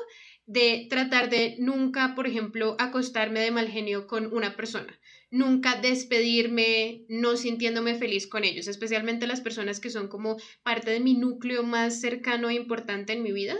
[0.46, 4.98] de tratar de nunca, por ejemplo, acostarme de mal genio con una persona
[5.36, 11.00] nunca despedirme no sintiéndome feliz con ellos, especialmente las personas que son como parte de
[11.00, 13.56] mi núcleo más cercano e importante en mi vida.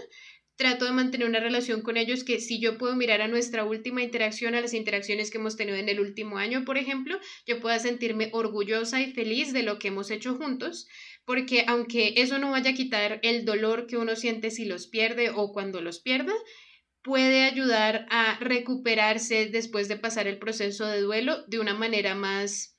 [0.57, 4.03] Trato de mantener una relación con ellos que si yo puedo mirar a nuestra última
[4.03, 7.79] interacción, a las interacciones que hemos tenido en el último año, por ejemplo, yo pueda
[7.79, 10.89] sentirme orgullosa y feliz de lo que hemos hecho juntos,
[11.27, 15.29] porque aunque eso no vaya a quitar el dolor que uno siente si los pierde
[15.29, 16.33] o cuando los pierda,
[17.07, 22.77] puede ayudar a recuperarse después de pasar el proceso de duelo de una manera más,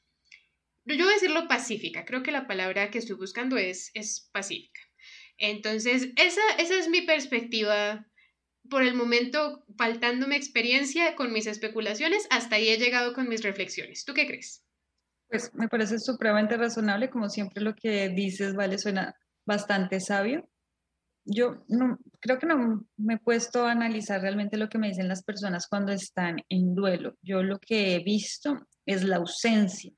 [0.84, 4.82] yo voy a decirlo pacífica, creo que la palabra que estoy buscando es, es pacífica.
[5.38, 8.06] Entonces, esa, esa es mi perspectiva
[8.70, 14.04] por el momento, faltándome experiencia con mis especulaciones, hasta ahí he llegado con mis reflexiones.
[14.04, 14.66] ¿Tú qué crees?
[15.30, 20.50] Pues me parece supremamente razonable, como siempre lo que dices, vale, suena bastante sabio
[21.28, 25.10] yo no, creo que no me he puesto a analizar realmente lo que me dicen
[25.10, 27.16] las personas cuando están en duelo.
[27.22, 29.92] Yo lo que he visto es la ausencia,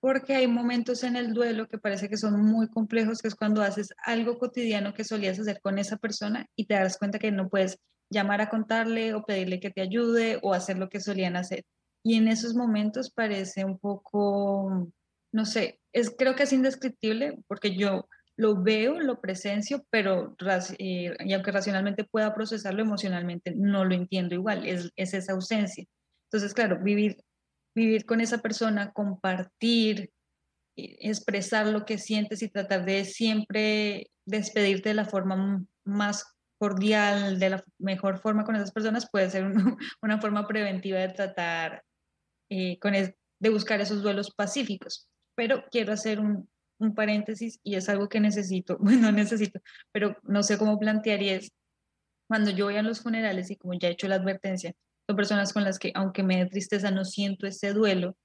[0.00, 3.62] porque hay momentos en el duelo que parece que son muy complejos, que es cuando
[3.62, 7.48] haces algo cotidiano que solías hacer con esa persona y te das cuenta que no
[7.48, 7.78] puedes
[8.10, 11.64] llamar a contarle o pedirle que te ayude o hacer lo que solían hacer.
[12.02, 14.92] Y en esos momentos parece un poco,
[15.32, 20.34] no sé, es, creo que es indescriptible porque yo lo veo, lo presencio, pero
[20.78, 25.84] eh, y aunque racionalmente pueda procesarlo emocionalmente, no lo entiendo igual, es, esa ausencia.
[26.28, 27.22] Entonces, claro, vivir,
[27.76, 30.10] vivir con esa persona, compartir,
[30.76, 36.24] eh, expresar lo que sientes y tratar de siempre despedirte de la forma más
[36.58, 39.44] cordial, de la mejor forma con esas personas, puede ser
[40.02, 41.84] una forma preventiva de tratar,
[42.50, 45.08] eh, con de buscar esos duelos pacíficos.
[45.36, 46.48] Pero quiero hacer un,
[46.84, 49.60] un paréntesis y es algo que necesito, bueno, necesito,
[49.92, 51.52] pero no sé cómo plantear y es
[52.28, 54.74] cuando yo voy a los funerales y como ya he hecho la advertencia,
[55.06, 58.16] son personas con las que aunque me dé tristeza no siento ese duelo,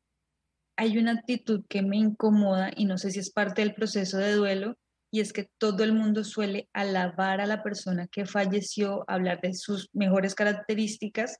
[0.77, 4.33] hay una actitud que me incomoda y no sé si es parte del proceso de
[4.33, 4.77] duelo
[5.11, 9.53] y es que todo el mundo suele alabar a la persona que falleció, hablar de
[9.55, 11.39] sus mejores características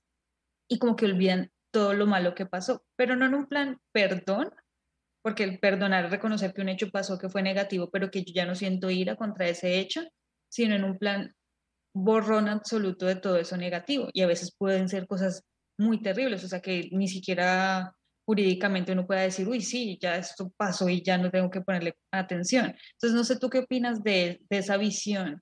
[0.68, 4.52] y como que olvidan todo lo malo que pasó, pero no en un plan perdón,
[5.22, 8.34] porque el perdonar es reconocer que un hecho pasó que fue negativo, pero que yo
[8.34, 10.02] ya no siento ira contra ese hecho,
[10.50, 11.36] sino en un plan
[11.94, 14.10] borrón absoluto de todo eso negativo.
[14.14, 15.44] Y a veces pueden ser cosas
[15.78, 17.94] muy terribles, o sea, que ni siquiera
[18.26, 21.96] jurídicamente uno pueda decir, uy, sí, ya esto pasó y ya no tengo que ponerle
[22.12, 22.68] atención.
[22.68, 25.42] Entonces, no sé tú qué opinas de, de esa visión.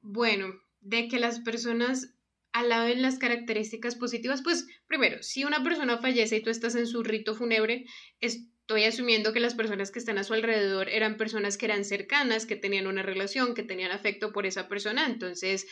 [0.00, 2.14] Bueno, de que las personas
[2.52, 7.02] alaben las características positivas, pues primero, si una persona fallece y tú estás en su
[7.04, 7.84] rito fúnebre,
[8.68, 12.44] estoy asumiendo que las personas que están a su alrededor eran personas que eran cercanas,
[12.44, 15.06] que tenían una relación, que tenían afecto por esa persona.
[15.06, 15.66] Entonces,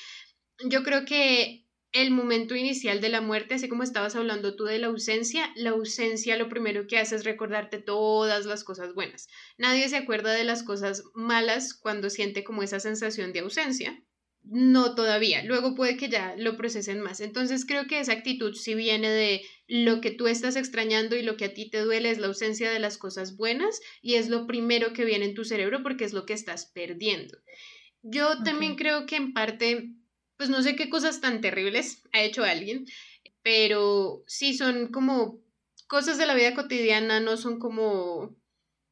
[0.65, 4.79] yo creo que el momento inicial de la muerte, así como estabas hablando tú de
[4.79, 9.29] la ausencia, la ausencia lo primero que hace es recordarte todas las cosas buenas.
[9.59, 14.03] Nadie se acuerda de las cosas malas cuando siente como esa sensación de ausencia
[14.49, 17.21] no todavía, luego puede que ya lo procesen más.
[17.21, 21.37] Entonces creo que esa actitud si viene de lo que tú estás extrañando y lo
[21.37, 24.47] que a ti te duele es la ausencia de las cosas buenas y es lo
[24.47, 27.37] primero que viene en tu cerebro porque es lo que estás perdiendo.
[28.03, 29.91] Yo también creo que en parte,
[30.37, 32.85] pues no sé qué cosas tan terribles ha hecho alguien,
[33.43, 35.41] pero sí son como
[35.89, 38.37] cosas de la vida cotidiana, no son como,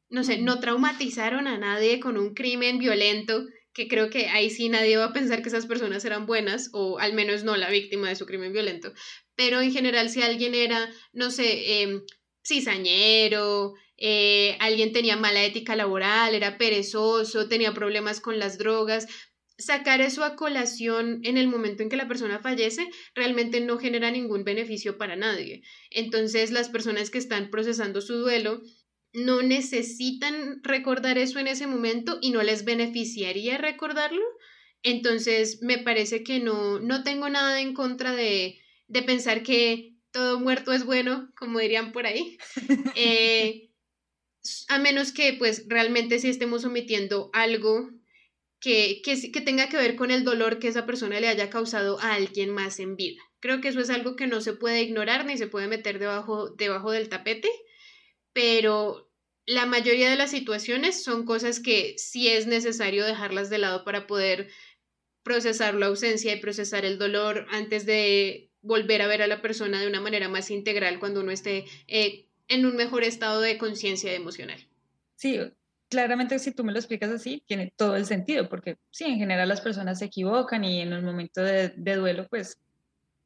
[0.09, 4.69] no sé, no traumatizaron a nadie con un crimen violento que creo que ahí sí
[4.69, 8.09] nadie va a pensar que esas personas eran buenas, o al menos no la víctima
[8.09, 8.93] de su crimen violento,
[9.35, 12.01] pero en general si alguien era, no sé, eh,
[12.43, 13.73] cizañero,
[14.59, 19.07] alguien tenía mala ética laboral, era perezoso, tenía problemas con las drogas,
[19.57, 24.11] sacar eso a colación en el momento en que la persona fallece realmente no genera
[24.11, 25.63] ningún beneficio para nadie.
[25.91, 28.61] Entonces las personas que están procesando su duelo
[29.15, 34.23] no necesitan recordar eso en ese momento y no les beneficiaría recordarlo.
[34.83, 40.39] Entonces, me parece que no, no tengo nada en contra de, de pensar que todo
[40.39, 42.37] muerto es bueno, como dirían por ahí.
[42.97, 43.71] Eh,
[44.69, 47.89] a menos que pues realmente si estemos omitiendo algo
[48.59, 51.99] que, que, que, tenga que ver con el dolor que esa persona le haya causado
[51.99, 53.21] a alguien más en vida.
[53.39, 56.51] Creo que eso es algo que no se puede ignorar ni se puede meter debajo,
[56.51, 57.49] debajo del tapete
[58.35, 59.04] pero
[59.45, 64.07] la mayoría de las situaciones son cosas que sí es necesario dejarlas de lado para
[64.07, 64.49] poder
[65.23, 69.79] procesar la ausencia y procesar el dolor antes de volver a ver a la persona
[69.79, 74.13] de una manera más integral cuando uno esté eh, en un mejor estado de conciencia
[74.13, 74.67] emocional.
[75.15, 75.39] Sí,
[75.89, 79.49] claramente si tú me lo explicas así, tiene todo el sentido, porque sí, en general
[79.49, 82.59] las personas se equivocan y en un momento de, duelo, pues,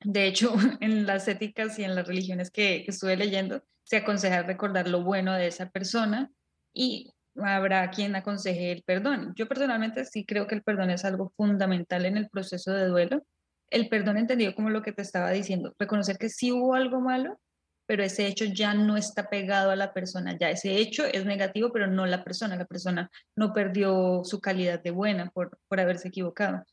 [0.01, 4.43] de hecho, en las éticas y en las religiones que, que estuve leyendo, se aconseja
[4.43, 6.30] recordar lo bueno de esa persona
[6.71, 9.34] y habrá quien aconseje el perdón.
[9.36, 13.23] Yo personalmente sí creo que el perdón es algo fundamental en el proceso de duelo.
[13.71, 17.39] El perdón entendido como lo que te estaba diciendo, reconocer que sí hubo algo malo,
[17.88, 21.71] pero ese hecho ya no está pegado a la persona, ya ese hecho es negativo,
[21.71, 26.10] pero no la persona, la persona no perdió su calidad de buena por, por haberse
[26.10, 26.63] equivocado.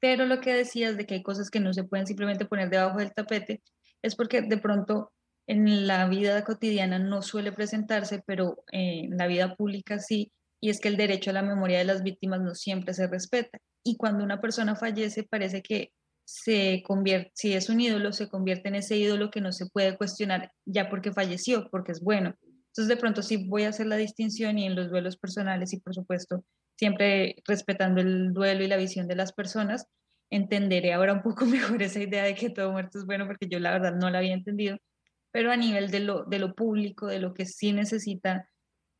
[0.00, 2.98] Pero lo que decías de que hay cosas que no se pueden simplemente poner debajo
[2.98, 3.62] del tapete,
[4.02, 5.12] es porque de pronto
[5.48, 10.30] en la vida cotidiana no suele presentarse, pero en la vida pública sí,
[10.60, 13.58] y es que el derecho a la memoria de las víctimas no siempre se respeta.
[13.82, 15.92] Y cuando una persona fallece, parece que
[16.26, 19.96] se convierte, si es un ídolo, se convierte en ese ídolo que no se puede
[19.96, 22.34] cuestionar ya porque falleció, porque es bueno.
[22.42, 25.80] Entonces, de pronto sí voy a hacer la distinción y en los duelos personales y,
[25.80, 26.44] por supuesto,
[26.76, 29.86] siempre respetando el duelo y la visión de las personas,
[30.30, 33.58] entenderé ahora un poco mejor esa idea de que todo muerto es bueno, porque yo
[33.60, 34.76] la verdad no la había entendido
[35.30, 38.48] pero a nivel de lo, de lo público, de lo que sí necesita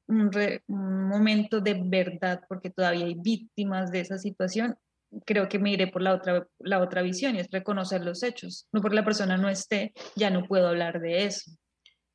[0.09, 0.31] un,
[0.67, 4.77] momento de verdad, porque todavía hay víctimas de esa situación,
[5.25, 8.67] creo que me iré por la otra, la otra visión y es reconocer los hechos.
[8.73, 11.51] No porque la persona no esté, ya no puedo hablar de eso.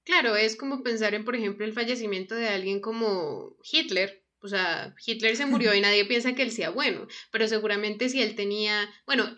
[0.04, 4.94] Claro, es como pensar en, por ejemplo, el fallecimiento de alguien como Hitler, o sea,
[5.04, 8.90] Hitler se murió y nadie piensa que él sea bueno, pero seguramente si él tenía,
[9.06, 9.34] bueno,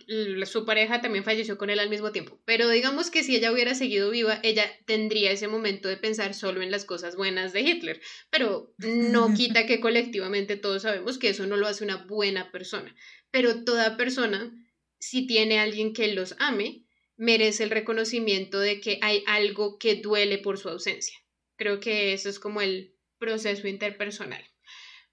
[0.45, 3.75] su pareja también falleció con él al mismo tiempo, pero digamos que si ella hubiera
[3.75, 8.01] seguido viva, ella tendría ese momento de pensar solo en las cosas buenas de Hitler,
[8.31, 12.95] pero no quita que colectivamente todos sabemos que eso no lo hace una buena persona,
[13.29, 14.51] pero toda persona,
[14.97, 16.83] si tiene alguien que los ame,
[17.15, 21.17] merece el reconocimiento de que hay algo que duele por su ausencia.
[21.57, 24.43] Creo que eso es como el proceso interpersonal.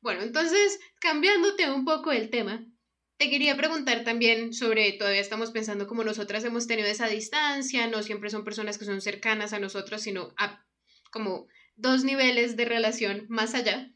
[0.03, 2.67] Bueno, entonces, cambiándote un poco el tema,
[3.19, 8.03] te quería preguntar también sobre, todavía estamos pensando como nosotras hemos tenido esa distancia, no
[8.03, 10.67] siempre son personas que son cercanas a nosotros, sino a
[11.13, 11.47] como
[11.77, 13.93] dos niveles de relación más allá.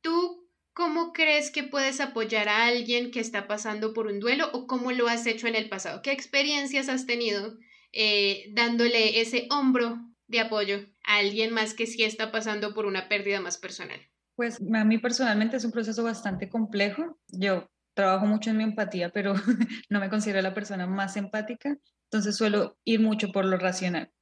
[0.00, 4.66] ¿Tú cómo crees que puedes apoyar a alguien que está pasando por un duelo o
[4.66, 6.00] cómo lo has hecho en el pasado?
[6.00, 7.58] ¿Qué experiencias has tenido
[7.92, 13.10] eh, dándole ese hombro de apoyo a alguien más que sí está pasando por una
[13.10, 14.00] pérdida más personal?
[14.36, 17.18] Pues a mí personalmente es un proceso bastante complejo.
[17.28, 19.34] Yo trabajo mucho en mi empatía, pero
[19.90, 24.12] no me considero la persona más empática, entonces suelo ir mucho por lo racional.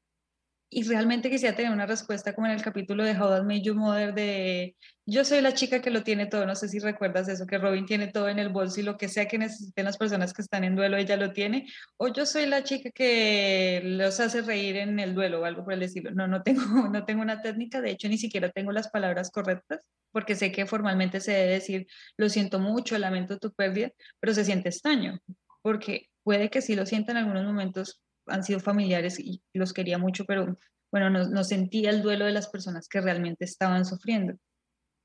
[0.70, 3.74] Y realmente quisiera tener una respuesta como en el capítulo de How That Made You
[3.74, 7.46] Mother de yo soy la chica que lo tiene todo, no sé si recuerdas eso,
[7.46, 10.32] que Robin tiene todo en el bolso y lo que sea que necesiten las personas
[10.32, 11.66] que están en duelo, ella lo tiene,
[11.98, 15.74] o yo soy la chica que los hace reír en el duelo o algo por
[15.74, 16.10] el estilo.
[16.12, 19.86] No, no tengo, no tengo una técnica, de hecho ni siquiera tengo las palabras correctas,
[20.10, 21.86] porque sé que formalmente se debe decir
[22.16, 23.90] lo siento mucho, lamento tu pérdida,
[24.20, 25.20] pero se siente extraño,
[25.60, 29.98] porque puede que sí lo sienta en algunos momentos han sido familiares y los quería
[29.98, 30.56] mucho, pero
[30.90, 34.34] bueno, no, sentía el duelo de las personas que realmente estaban sufriendo.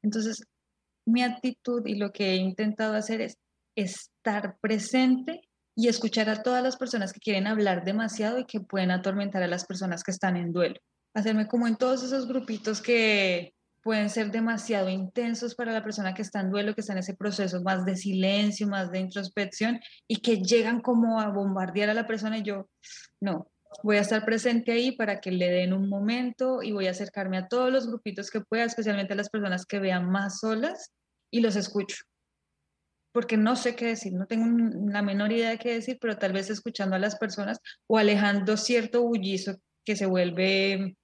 [0.04, 0.46] Entonces,
[1.06, 3.40] mi actitud y lo que he intentado hacer es
[3.76, 5.42] estar presente
[5.76, 9.48] y escuchar a todas las personas que quieren hablar demasiado y que pueden atormentar a
[9.48, 10.76] las personas que están en duelo.
[11.16, 16.22] Hacerme como en todos esos grupitos que pueden ser demasiado intensos para la persona que
[16.22, 20.18] está en duelo, que está en ese proceso más de silencio, más de introspección y
[20.18, 22.70] que llegan como a bombardear a la persona y yo,
[23.22, 23.50] no,
[23.84, 27.38] voy a estar presente ahí para que le den un momento y voy a acercarme
[27.38, 30.92] a todos los grupitos que pueda, especialmente a las personas que vean más solas
[31.32, 31.98] y los escucho.
[33.12, 34.46] Porque no sé qué decir, no tengo
[34.92, 38.56] la menor idea de qué decir, pero tal vez escuchando a las personas o alejando
[38.56, 40.96] cierto bullizo que se vuelve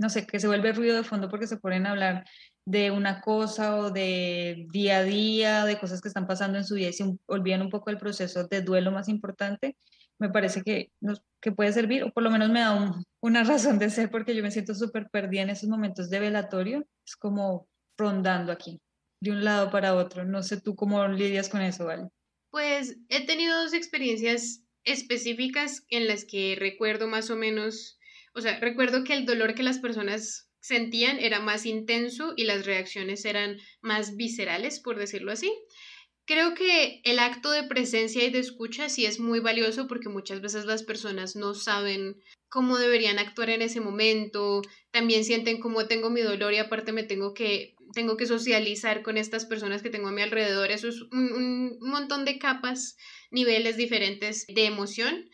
[0.00, 2.24] no sé, que se vuelve ruido de fondo porque se ponen a hablar
[2.64, 6.74] de una cosa o de día a día, de cosas que están pasando en su
[6.76, 9.76] vida y se olvidan un poco el proceso de duelo más importante,
[10.18, 10.90] me parece que,
[11.38, 14.42] que puede servir, o por lo menos me da una razón de ser porque yo
[14.42, 18.80] me siento súper perdida en esos momentos de velatorio, es como rondando aquí,
[19.20, 20.24] de un lado para otro.
[20.24, 22.08] No sé tú cómo lidias con eso, ¿vale?
[22.50, 27.98] Pues he tenido dos experiencias específicas en las que recuerdo más o menos
[28.34, 32.66] o sea, recuerdo que el dolor que las personas sentían era más intenso y las
[32.66, 35.52] reacciones eran más viscerales, por decirlo así.
[36.26, 40.40] Creo que el acto de presencia y de escucha sí es muy valioso porque muchas
[40.40, 46.10] veces las personas no saben cómo deberían actuar en ese momento, también sienten como tengo
[46.10, 50.08] mi dolor y aparte me tengo que tengo que socializar con estas personas que tengo
[50.08, 50.70] a mi alrededor.
[50.70, 52.96] Eso es un, un montón de capas,
[53.32, 55.28] niveles diferentes de emoción.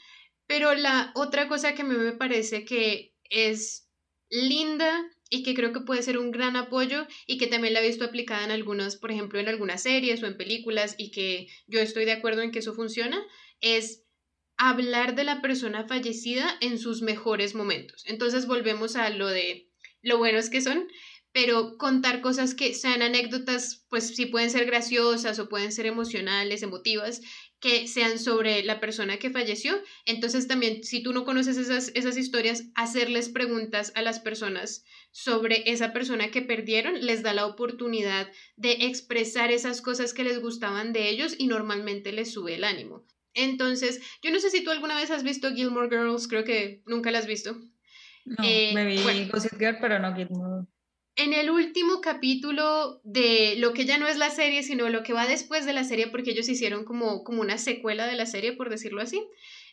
[0.46, 3.88] Pero la otra cosa que a mí me parece que es
[4.30, 7.86] linda y que creo que puede ser un gran apoyo y que también la he
[7.86, 11.80] visto aplicada en algunas, por ejemplo, en algunas series o en películas y que yo
[11.80, 13.20] estoy de acuerdo en que eso funciona,
[13.60, 14.04] es
[14.56, 18.04] hablar de la persona fallecida en sus mejores momentos.
[18.06, 19.70] Entonces volvemos a lo de
[20.02, 20.86] lo buenos que son,
[21.32, 26.62] pero contar cosas que sean anécdotas, pues sí pueden ser graciosas o pueden ser emocionales,
[26.62, 27.20] emotivas,
[27.60, 29.74] que sean sobre la persona que falleció.
[30.04, 35.70] Entonces también, si tú no conoces esas, esas historias, hacerles preguntas a las personas sobre
[35.70, 40.92] esa persona que perdieron les da la oportunidad de expresar esas cosas que les gustaban
[40.92, 43.06] de ellos y normalmente les sube el ánimo.
[43.34, 47.10] Entonces, yo no sé si tú alguna vez has visto Gilmore Girls, creo que nunca
[47.10, 47.54] la has visto.
[48.24, 50.66] No, eh, me vi Gossip Girl, pero no Gilmore
[51.16, 55.14] en el último capítulo de lo que ya no es la serie, sino lo que
[55.14, 58.52] va después de la serie, porque ellos hicieron como, como una secuela de la serie,
[58.52, 59.26] por decirlo así,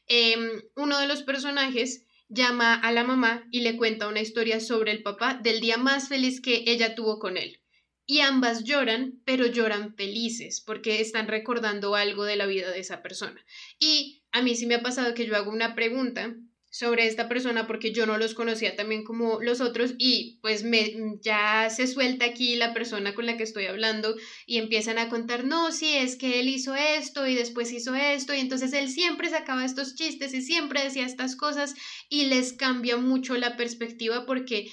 [0.07, 4.91] em, uno de los personajes llama a la mamá y le cuenta una historia sobre
[4.91, 7.59] el papá del día más feliz que ella tuvo con él.
[8.05, 13.01] Y ambas lloran, pero lloran felices porque están recordando algo de la vida de esa
[13.01, 13.45] persona.
[13.79, 16.35] Y a mí sí me ha pasado que yo hago una pregunta
[16.73, 21.19] sobre esta persona porque yo no los conocía también como los otros y pues me
[21.21, 24.15] ya se suelta aquí la persona con la que estoy hablando
[24.47, 28.33] y empiezan a contar, no, sí, es que él hizo esto y después hizo esto
[28.33, 31.75] y entonces él siempre sacaba estos chistes y siempre decía estas cosas
[32.09, 34.65] y les cambia mucho la perspectiva porque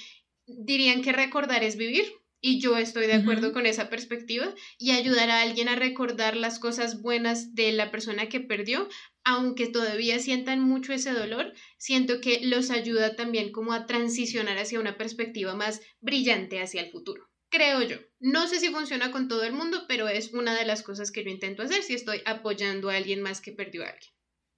[0.47, 5.29] dirían que recordar es vivir y yo estoy de acuerdo con esa perspectiva y ayudar
[5.29, 8.89] a alguien a recordar las cosas buenas de la persona que perdió,
[9.23, 14.79] aunque todavía sientan mucho ese dolor, siento que los ayuda también como a transicionar hacia
[14.79, 17.27] una perspectiva más brillante hacia el futuro.
[17.49, 17.97] Creo yo.
[18.19, 21.23] No sé si funciona con todo el mundo, pero es una de las cosas que
[21.23, 24.11] yo intento hacer si estoy apoyando a alguien más que perdió a alguien.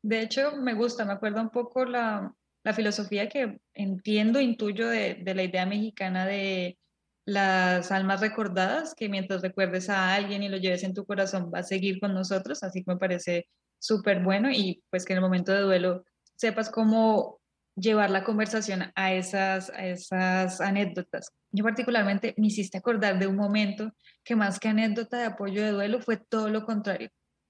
[0.04, 2.36] De hecho, me gusta, me acuerdo un poco la,
[2.76, 6.78] filosofía que entiendo, intuyo de la idea mexicana de
[7.26, 11.60] las almas recordadas, que mientras recuerdes a alguien y lo lleves en tu corazón va
[11.60, 13.48] a seguir con nosotros, así que me parece
[13.84, 16.06] súper bueno y pues que en el momento de duelo
[16.38, 17.42] sepas cómo
[17.76, 21.32] llevar la conversación a esas, esas anécdotas.
[21.52, 23.92] Yo particularmente me hiciste acordar de un momento
[24.24, 27.10] que más que anécdota de apoyo de duelo fue todo lo contrario.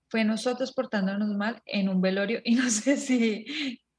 [0.09, 3.45] Fue nosotros portándonos mal en un velorio y no sé si,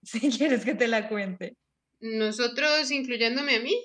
[0.03, 1.57] si quieres que te la cuente.
[2.01, 3.81] ¿Nosotros incluyéndome a mí?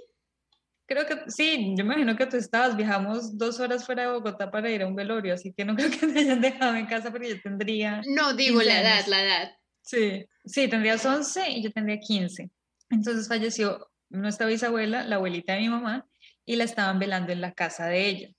[0.90, 4.50] Creo que sí, yo me imagino que tú estabas, viajamos dos horas fuera de Bogotá
[4.50, 7.12] para ir a un velorio, así que no creo que te hayan dejado en casa
[7.12, 8.02] porque yo tendría...
[8.08, 9.52] No, digo la edad, la edad.
[9.84, 12.50] Sí, sí, tendrías 11 y yo tendría 15.
[12.90, 16.08] Entonces falleció nuestra bisabuela, la abuelita de mi mamá,
[16.44, 18.30] y la estaban velando en la casa de ella.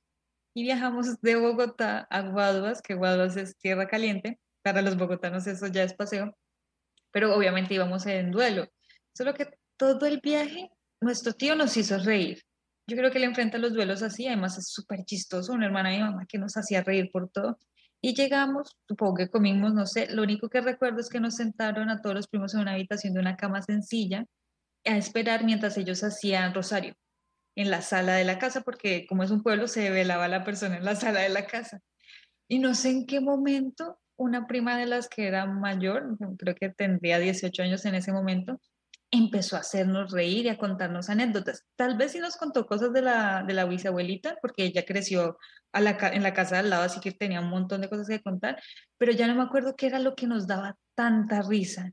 [0.52, 5.68] Y viajamos de Bogotá a Guaduas, que Guaduas es tierra caliente, para los bogotanos eso
[5.68, 6.36] ya es paseo,
[7.12, 8.66] pero obviamente íbamos en duelo.
[9.14, 10.68] Solo que todo el viaje,
[11.00, 12.42] nuestro tío nos hizo reír.
[12.86, 15.98] Yo creo que le enfrenta los duelos así, además es súper chistoso, una hermana de
[15.98, 17.58] mi mamá que nos hacía reír por todo.
[18.02, 21.90] Y llegamos, supongo que comimos, no sé, lo único que recuerdo es que nos sentaron
[21.90, 24.24] a todos los primos en una habitación de una cama sencilla
[24.86, 26.94] a esperar mientras ellos hacían rosario
[27.56, 30.78] en la sala de la casa, porque como es un pueblo, se velaba la persona
[30.78, 31.80] en la sala de la casa.
[32.48, 36.70] Y no sé en qué momento una prima de las que era mayor, creo que
[36.70, 38.60] tendría 18 años en ese momento,
[39.10, 41.64] empezó a hacernos reír y a contarnos anécdotas.
[41.76, 45.38] Tal vez sí nos contó cosas de la, de la bisabuelita, porque ella creció
[45.72, 48.22] a la, en la casa al lado, así que tenía un montón de cosas que
[48.22, 48.62] contar,
[48.98, 51.92] pero ya no me acuerdo qué era lo que nos daba tanta risa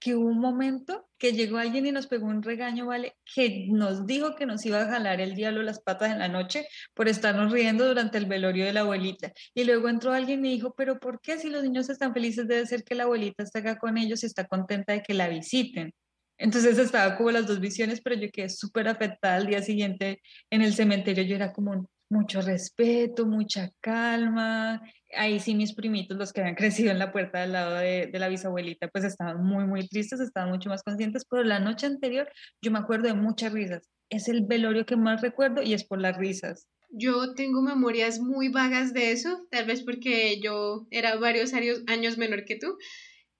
[0.00, 3.16] que hubo un momento que llegó alguien y nos pegó un regaño, ¿vale?
[3.34, 6.68] Que nos dijo que nos iba a jalar el diablo las patas en la noche
[6.94, 9.32] por estarnos riendo durante el velorio de la abuelita.
[9.54, 12.66] Y luego entró alguien y dijo, pero ¿por qué si los niños están felices debe
[12.66, 15.92] ser que la abuelita está acá con ellos y está contenta de que la visiten?
[16.38, 20.62] Entonces estaba como las dos visiones, pero yo quedé súper afectada al día siguiente en
[20.62, 21.24] el cementerio.
[21.24, 24.80] Yo era como mucho respeto, mucha calma,
[25.14, 28.28] ahí sí mis primitos, los que habían crecido en la puerta del lado de, la
[28.28, 32.30] bisabuelita, pues estaban muy, muy tristes, estaban mucho más conscientes, pero la noche anterior
[32.62, 33.88] yo me acuerdo de muchas risas.
[34.10, 36.66] Es el velorio que más recuerdo y es por las risas.
[36.90, 42.46] Yo tengo memorias muy vagas de eso, tal vez porque yo era varios años menor
[42.46, 42.78] que tú,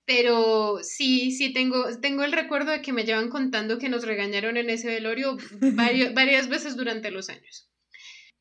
[0.09, 4.57] pero sí, sí tengo, tengo el recuerdo de que me llevan contando que nos regañaron
[4.57, 5.37] en ese velorio
[6.15, 7.69] varias veces durante los años.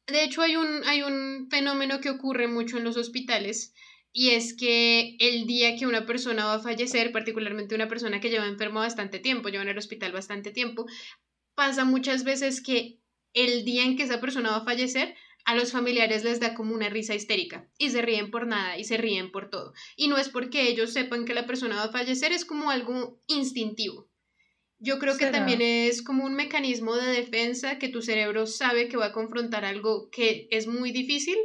[0.07, 3.74] De hecho, hay un, hay un fenómeno que ocurre mucho en los hospitales
[4.13, 8.30] y es que el día que una persona va a fallecer, particularmente una persona que
[8.30, 10.86] lleva enfermo bastante tiempo, lleva en el hospital bastante tiempo,
[11.53, 13.01] pasa muchas veces que
[13.34, 15.15] el día en que esa persona va a fallecer,
[15.48, 18.84] a los familiares les da como una risa histérica y se ríen por nada y
[18.84, 19.74] se ríen por todo.
[19.95, 23.22] Y no es porque ellos sepan que la persona va a fallecer, es como algo
[23.28, 24.10] instintivo.
[24.78, 28.98] Yo creo que también es como un mecanismo de defensa que tu cerebro sabe que
[28.98, 31.38] va a confrontar algo que es muy difícil,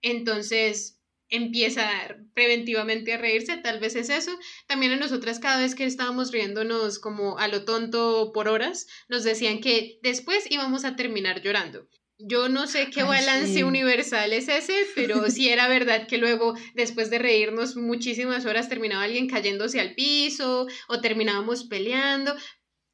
[0.00, 1.86] entonces empieza
[2.32, 4.32] preventivamente a reírse, tal vez es eso.
[4.66, 9.22] También a nosotras cada vez que estábamos riéndonos como a lo tonto por horas, nos
[9.22, 11.86] decían que después íbamos a terminar llorando.
[12.18, 17.10] Yo no sé qué balance universal es ese, pero sí era verdad que luego, después
[17.10, 22.34] de reírnos muchísimas horas, terminaba alguien cayéndose al piso o terminábamos peleando,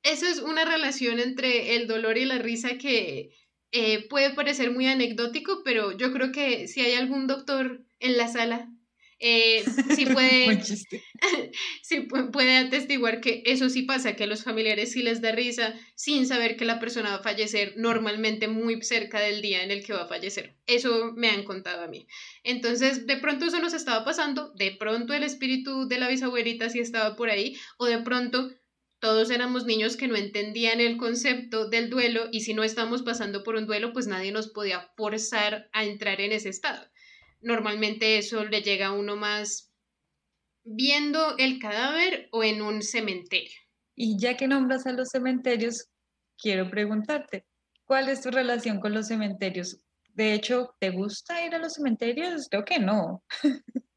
[0.03, 3.31] eso es una relación entre el dolor y la risa que
[3.73, 8.29] eh, puede parecer muy anecdótico, pero yo creo que si hay algún doctor en la
[8.29, 8.69] sala,
[9.21, 9.63] eh,
[9.95, 10.61] sí puede,
[11.83, 15.75] sí puede atestiguar que eso sí pasa, que a los familiares sí les da risa
[15.95, 19.85] sin saber que la persona va a fallecer normalmente muy cerca del día en el
[19.85, 20.57] que va a fallecer.
[20.67, 22.07] Eso me han contado a mí.
[22.45, 26.81] Entonces, de pronto eso nos estaba pasando, de pronto el espíritu de la bisabuelita sí
[26.81, 28.51] estaba por ahí, o de pronto
[29.01, 33.43] todos éramos niños que no entendían el concepto del duelo y si no estamos pasando
[33.43, 36.87] por un duelo, pues nadie nos podía forzar a entrar en ese estado.
[37.41, 39.73] Normalmente eso le llega a uno más
[40.65, 43.59] viendo el cadáver o en un cementerio.
[43.97, 45.89] Y ya que nombras a los cementerios,
[46.39, 47.47] quiero preguntarte,
[47.85, 49.79] ¿cuál es tu relación con los cementerios?
[50.15, 52.49] De hecho, ¿te gusta ir a los cementerios?
[52.49, 53.25] Creo que no.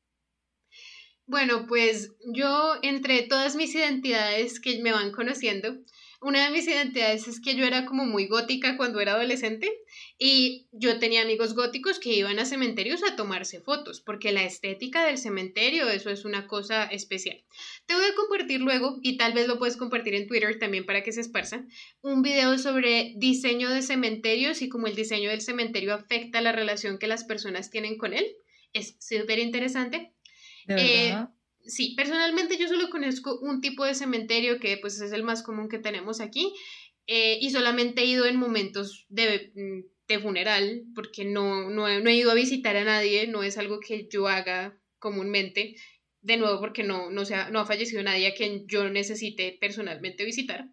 [1.26, 5.78] Bueno, pues yo entre todas mis identidades que me van conociendo,
[6.24, 9.72] una de mis identidades es que yo era como muy gótica cuando era adolescente
[10.18, 15.06] y yo tenía amigos góticos que iban a cementerios a tomarse fotos, porque la estética
[15.06, 17.44] del cementerio, eso es una cosa especial.
[17.86, 21.04] Te voy a compartir luego, y tal vez lo puedes compartir en Twitter también para
[21.04, 21.66] que se esparza,
[22.02, 27.00] un video sobre diseño de cementerios y cómo el diseño del cementerio afecta la relación
[27.00, 28.26] que las personas tienen con él.
[28.72, 30.14] Es súper interesante.
[30.70, 31.14] Eh,
[31.66, 35.70] sí, personalmente yo solo conozco un tipo de cementerio que pues es el más común
[35.70, 36.54] que tenemos aquí
[37.08, 42.10] eh, y solamente he ido en momentos de, mm, de funeral porque no, no, no,
[42.10, 45.76] he ido a visitar a nadie, no es algo que yo haga comúnmente,
[46.22, 50.24] de nuevo porque no, no, sea, no ha fallecido nadie a quien yo necesite personalmente
[50.24, 50.70] visitar.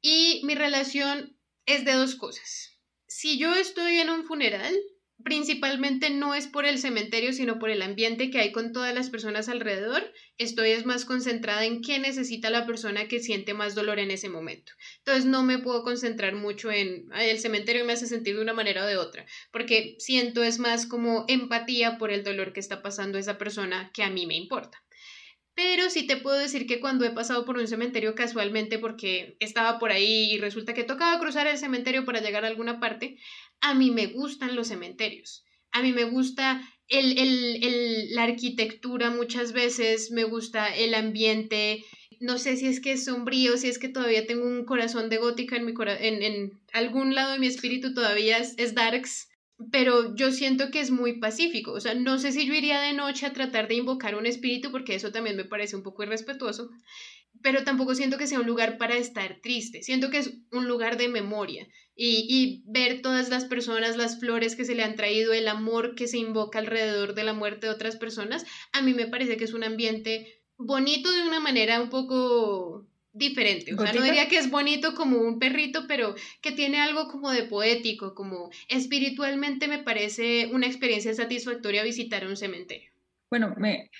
[0.00, 1.36] Y mi relación
[1.66, 2.78] es de dos cosas.
[3.06, 4.74] Si yo estoy en un funeral,
[5.24, 9.10] principalmente no es por el cementerio, sino por el ambiente que hay con todas las
[9.10, 10.02] personas alrededor.
[10.38, 14.28] Estoy es más concentrada en qué necesita la persona que siente más dolor en ese
[14.28, 14.72] momento.
[14.98, 18.84] Entonces no me puedo concentrar mucho en el cementerio me hace sentir de una manera
[18.84, 23.18] o de otra, porque siento es más como empatía por el dolor que está pasando
[23.18, 24.78] esa persona que a mí me importa.
[25.54, 29.78] pero sí te puedo decir que cuando he pasado por un cementerio casualmente porque estaba
[29.78, 33.18] por ahí y resulta que tocaba cruzar el cementerio para llegar a alguna parte,
[33.62, 35.44] a mí me gustan los cementerios.
[35.70, 41.82] A mí me gusta el, el, la arquitectura muchas veces, me gusta el ambiente,
[42.20, 45.16] no sé si es que es sombrío, si es que todavía tengo un corazón de
[45.16, 49.28] gótica en, mi en, en algún lado de mi espíritu todavía es, es darks,
[49.70, 51.72] pero yo siento que es muy pacífico.
[51.72, 54.70] O sea, no sé si yo iría de noche a tratar de invocar un espíritu,
[54.70, 56.68] porque eso también me parece un poco irrespetuoso,
[57.42, 59.82] pero tampoco siento que sea un lugar para estar triste.
[59.82, 64.56] Siento que es un lugar de memoria y, y ver todas las personas, las flores
[64.56, 67.72] que se le han traído, el amor que se invoca alrededor de la muerte de
[67.72, 71.90] otras personas, a mí me parece que es un ambiente bonito de una manera un
[71.90, 73.74] poco diferente.
[73.74, 77.30] O sea, no diría que es bonito como un perrito, pero que tiene algo como
[77.30, 82.90] de poético, como espiritualmente me parece una experiencia satisfactoria visitar un cementerio.
[83.30, 83.90] Bueno, me,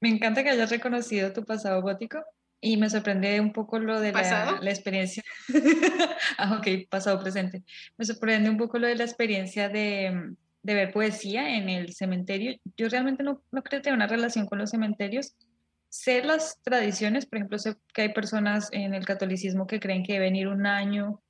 [0.00, 2.22] me encanta que hayas reconocido tu pasado gótico
[2.60, 5.22] y me sorprende un poco lo de la, la, experiencia.
[6.38, 7.62] ah, ok, pasado presente.
[7.96, 12.56] Me sorprende un poco lo de la experiencia de, de ver poesía en el cementerio.
[12.76, 15.36] Yo realmente no, no creo tener una relación con los cementerios
[15.88, 20.14] sé las tradiciones, por ejemplo, sé que hay personas en el catolicismo que creen que
[20.14, 21.22] deben ir un año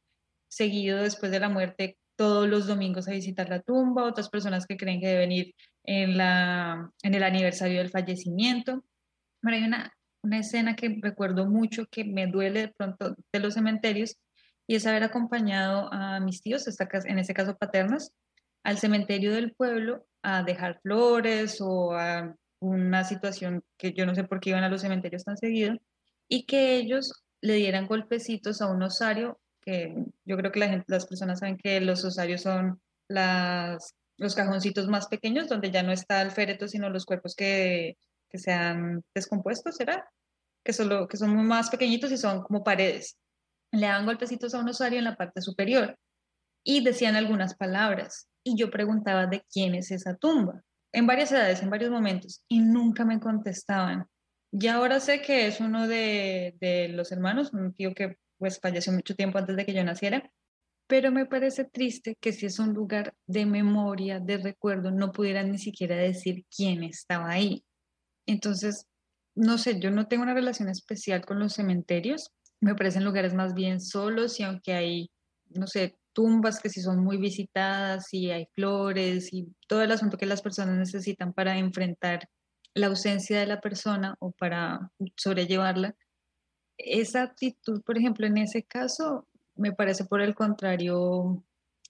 [0.48, 4.76] seguido después de la muerte todos los domingos a visitar la tumba, otras personas que
[4.76, 5.54] creen que deben ir
[5.84, 8.84] en, la, en el aniversario del fallecimiento.
[9.40, 13.54] Pero hay una, una escena que recuerdo mucho que me duele de pronto de los
[13.54, 14.16] cementerios
[14.66, 18.12] y es haber acompañado a mis tíos, en ese caso paternas,
[18.64, 24.24] al cementerio del pueblo a dejar flores o a una situación que yo no sé
[24.24, 25.78] por qué iban a los cementerios tan seguido,
[26.28, 29.94] y que ellos le dieran golpecitos a un osario, que
[30.24, 35.70] yo creo que las personas saben que los osarios son los cajoncitos más pequeños, donde
[35.70, 37.96] ya no está el féretro, sino los cuerpos que,
[38.28, 39.70] que se han descompuesto.
[40.64, 43.18] Que, solo, que son más pequeñitos y son como paredes.
[43.72, 45.96] Le daban golpecitos a un osario en la parte superior
[46.64, 48.28] y decían algunas palabras.
[48.44, 50.62] Y yo preguntaba de quién es esa tumba
[50.92, 54.06] en varias edades, en varios momentos, y nunca me contestaban.
[54.50, 58.92] Y ahora sé que es uno de, de los hermanos, un tío que pues falleció
[58.92, 60.30] mucho tiempo antes de que yo naciera,
[60.86, 65.50] pero me parece triste que si es un lugar de memoria, de recuerdo, no pudieran
[65.50, 67.62] ni siquiera decir quién estaba ahí.
[68.28, 68.86] Entonces,
[69.34, 73.54] no sé, yo no tengo una relación especial con los cementerios, me parecen lugares más
[73.54, 75.10] bien solos y aunque hay,
[75.48, 80.18] no sé, tumbas que sí son muy visitadas y hay flores y todo el asunto
[80.18, 82.28] que las personas necesitan para enfrentar
[82.74, 85.96] la ausencia de la persona o para sobrellevarla.
[86.76, 91.44] Esa actitud, por ejemplo, en ese caso, me parece por el contrario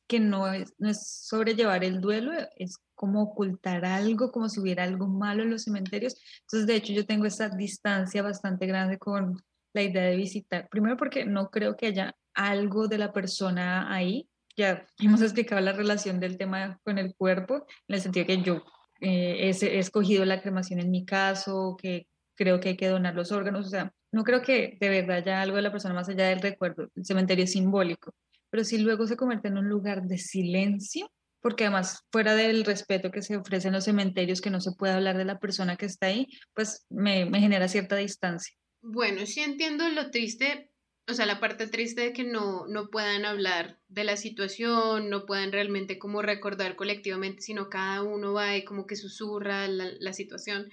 [0.09, 4.82] que no es, no es sobrellevar el duelo, es como ocultar algo, como si hubiera
[4.82, 6.16] algo malo en los cementerios.
[6.40, 9.40] Entonces, de hecho, yo tengo esa distancia bastante grande con
[9.74, 10.68] la idea de visitar.
[10.68, 14.28] Primero porque no creo que haya algo de la persona ahí.
[14.56, 18.64] Ya hemos explicado la relación del tema con el cuerpo, en el sentido que yo
[19.00, 23.30] eh, he, escogido la cremación en mi caso, que creo que hay que donar los
[23.30, 26.28] órganos, o sea, no creo que de verdad haya algo de la persona más allá
[26.28, 28.14] del recuerdo, el cementerio es simbólico,
[28.51, 33.11] pero si luego se convierte en un lugar de silencio, porque además fuera del respeto
[33.11, 35.86] que se ofrece en los cementerios, que no se puede hablar de la persona que
[35.86, 38.55] está ahí, pues me, me genera cierta distancia.
[38.82, 40.70] Bueno, sí entiendo lo triste,
[41.07, 45.26] o sea, la parte triste de que no, no puedan hablar de la situación, no
[45.26, 50.12] puedan realmente como recordar colectivamente, sino cada uno va y como que susurra la, la
[50.12, 50.70] situación.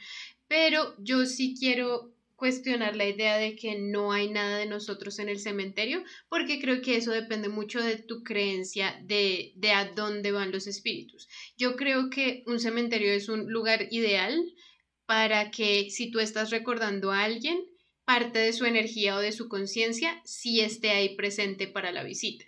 [0.48, 5.30] Pero yo sí quiero cuestionar la idea de que no hay nada de nosotros en
[5.30, 10.32] el cementerio, porque creo que eso depende mucho de tu creencia de, de a dónde
[10.32, 11.28] van los espíritus.
[11.58, 14.38] Yo creo que un cementerio es un lugar ideal
[15.06, 17.64] para que si tú estás recordando a alguien,
[18.06, 22.46] parte de su energía o de su conciencia si esté ahí presente para la visita.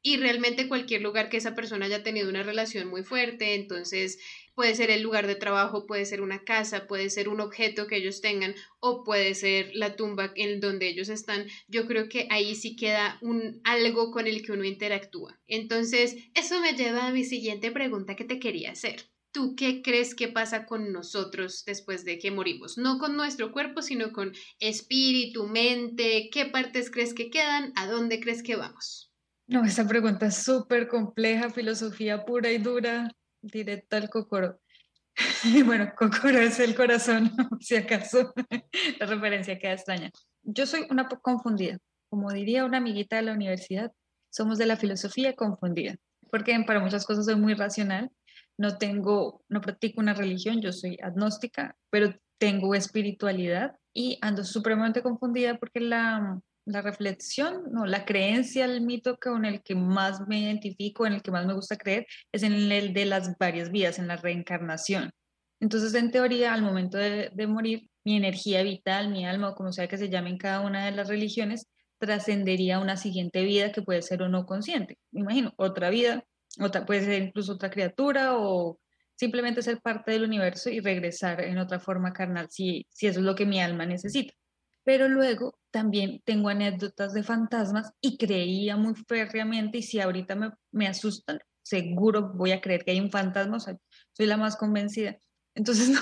[0.00, 4.18] Y realmente cualquier lugar que esa persona haya tenido una relación muy fuerte, entonces
[4.58, 7.98] puede ser el lugar de trabajo, puede ser una casa, puede ser un objeto que
[7.98, 11.46] ellos tengan o puede ser la tumba en donde ellos están.
[11.68, 15.38] Yo creo que ahí sí queda un algo con el que uno interactúa.
[15.46, 19.04] Entonces, eso me lleva a mi siguiente pregunta que te quería hacer.
[19.30, 22.78] ¿tú qué crees que pasa con nosotros después de que morimos?
[22.78, 26.30] No con nuestro cuerpo, sino con espíritu, mente.
[26.32, 27.72] ¿Qué partes crees que quedan?
[27.76, 29.12] ¿A dónde crees que vamos?
[29.46, 34.60] No, esa pregunta es súper compleja, filosofía pura y dura, directa al cocoro.
[35.64, 37.30] bueno, cocoro es el corazón,
[37.60, 38.32] si acaso
[38.98, 40.10] la referencia queda extraña.
[40.42, 41.78] Yo soy una confundida,
[42.08, 43.92] como diría una amiguita de la universidad,
[44.30, 45.96] somos de la filosofía confundida,
[46.30, 48.10] porque para muchas cosas soy muy racional
[48.58, 55.02] no tengo, no practico una religión, yo soy agnóstica, pero tengo espiritualidad y ando supremamente
[55.02, 60.40] confundida porque la, la reflexión, no, la creencia, el mito con el que más me
[60.40, 63.98] identifico, en el que más me gusta creer, es en el de las varias vidas,
[63.98, 65.10] en la reencarnación.
[65.60, 69.88] Entonces, en teoría, al momento de, morir, mi energía vital, mi alma, o como sea
[69.88, 71.66] que se llame en cada una de las religiones,
[71.98, 74.98] trascendería a una siguiente vida que puede ser o no consciente.
[75.10, 76.24] Me imagino, otra vida,
[76.60, 78.78] otra, puede ser incluso otra criatura o
[79.16, 83.26] simplemente ser parte del universo y regresar en otra forma carnal si, si eso es
[83.26, 84.32] lo que mi alma necesita.
[84.88, 90.50] Pero luego también tengo anécdotas de fantasmas y creía muy férreamente y si ahorita me,
[90.72, 93.76] me asustan, seguro voy a creer que hay un fantasma, soy
[94.26, 95.18] la más convencida.
[95.54, 96.00] Entonces no,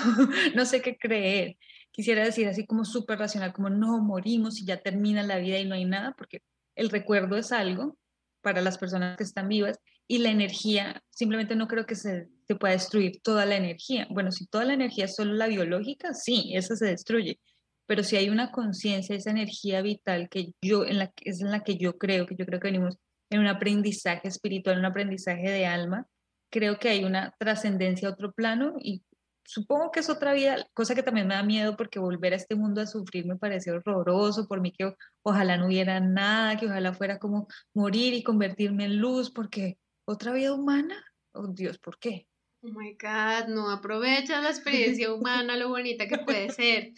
[0.55, 1.57] no sé qué creer.
[1.91, 5.65] Quisiera decir así como súper racional, como no, morimos y ya termina la vida y
[5.65, 6.41] no hay nada, porque
[6.73, 7.97] el recuerdo es algo
[8.39, 12.55] para las personas que están vivas y la energía, simplemente no creo que se, se
[12.55, 14.07] pueda destruir toda la energía.
[14.09, 17.41] Bueno, si toda la energía es solo la biológica, sí, esa se destruye.
[17.87, 21.63] Pero si hay una conciencia, esa energía vital que yo, en la, es en la
[21.63, 22.97] que yo creo, que yo creo que venimos
[23.29, 26.05] en un aprendizaje espiritual, un aprendizaje de alma,
[26.51, 29.03] creo que hay una trascendencia a otro plano y
[29.47, 32.55] supongo que es otra vida, cosa que también me da miedo porque volver a este
[32.55, 36.93] mundo a sufrir me parece horroroso, por mí que ojalá no hubiera nada, que ojalá
[36.93, 41.01] fuera como morir y convertirme en luz, porque otra vida humana,
[41.33, 42.27] oh Dios, ¿por qué?
[42.61, 46.91] Oh my God, no aprovechas la experiencia humana, lo bonita que puede ser.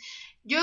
[0.43, 0.59] Yo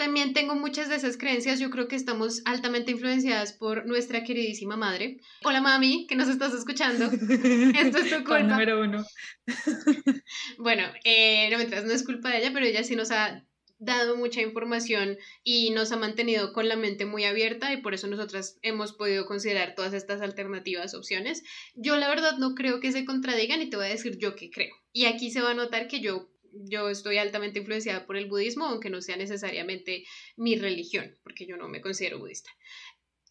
[0.00, 1.60] también tengo muchas de esas creencias.
[1.60, 5.18] Yo creo que estamos altamente influenciadas por nuestra queridísima madre.
[5.44, 7.04] Hola mami, que nos estás escuchando.
[7.04, 8.42] Esto es tu culpa.
[8.42, 9.04] número uno.
[10.58, 13.44] bueno, eh, no mientras no es culpa de ella, pero ella sí nos ha
[13.80, 18.06] dado mucha información y nos ha mantenido con la mente muy abierta y por eso
[18.06, 21.42] nosotras hemos podido considerar todas estas alternativas opciones.
[21.74, 24.50] Yo la verdad no creo que se contradigan y te voy a decir yo qué
[24.50, 24.74] creo.
[24.92, 28.66] Y aquí se va a notar que yo yo estoy altamente influenciada por el budismo,
[28.66, 30.04] aunque no sea necesariamente
[30.36, 32.50] mi religión, porque yo no me considero budista.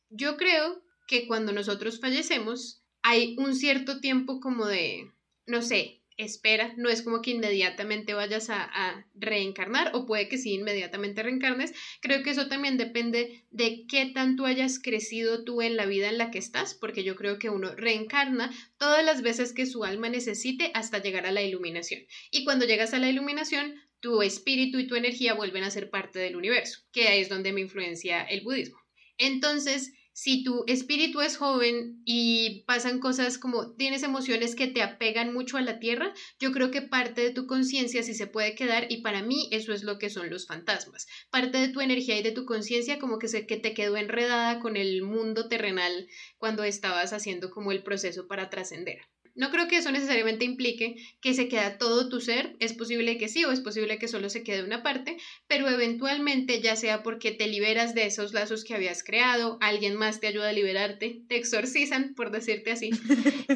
[0.09, 5.11] Yo creo que cuando nosotros fallecemos hay un cierto tiempo como de,
[5.45, 10.53] no sé, espera, no es como que inmediatamente vayas a, reencarnar o puede que sí
[10.53, 11.73] inmediatamente reencarnes.
[12.01, 16.17] Creo que eso también depende de qué tanto hayas crecido tú en la vida en
[16.17, 20.09] la que estás, porque yo creo que uno reencarna todas las veces que su alma
[20.09, 22.01] necesite hasta llegar a la iluminación.
[22.31, 26.19] Y cuando llegas a la iluminación, tu espíritu y tu energía vuelven a ser parte
[26.19, 28.77] del universo, que ahí es donde me influencia el budismo.
[29.17, 35.33] Entonces, si tu espíritu es joven y pasan cosas como tienes emociones que te apegan
[35.33, 38.87] mucho a la tierra, yo creo que parte de tu conciencia sí se puede quedar
[38.91, 41.07] y para mí eso es lo que son los fantasmas.
[41.31, 44.59] Parte de tu energía y de tu conciencia como que, se, que te quedó enredada
[44.59, 48.99] con el mundo terrenal cuando estabas haciendo como el proceso para trascender.
[49.39, 53.29] No creo que eso necesariamente implique que se queda todo tu ser, es posible que
[53.29, 55.15] sí o es posible que solo se quede una parte,
[55.47, 60.19] pero eventualmente ya sea porque te liberas de esos lazos que habías creado, alguien más
[60.19, 62.89] te ayuda a liberarte, te exorcizan, por decirte así,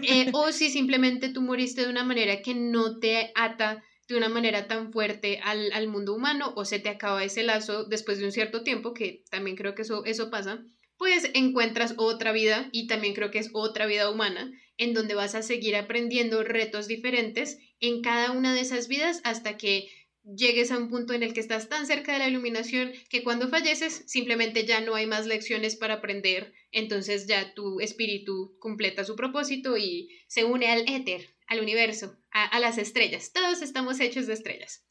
[0.03, 4.29] eh, o si simplemente tú moriste de una manera que no te ata de una
[4.29, 8.25] manera tan fuerte al, al mundo humano o se te acaba ese lazo después de
[8.25, 10.63] un cierto tiempo, que también creo que eso, eso pasa,
[10.97, 15.35] pues encuentras otra vida y también creo que es otra vida humana en donde vas
[15.35, 19.89] a seguir aprendiendo retos diferentes en cada una de esas vidas hasta que
[20.23, 23.49] llegues a un punto en el que estás tan cerca de la iluminación que cuando
[23.49, 29.15] falleces simplemente ya no hay más lecciones para aprender, entonces ya tu espíritu completa su
[29.15, 33.31] propósito y se une al éter, al universo, a, las estrellas.
[33.33, 34.85] Todos estamos hechos de estrellas.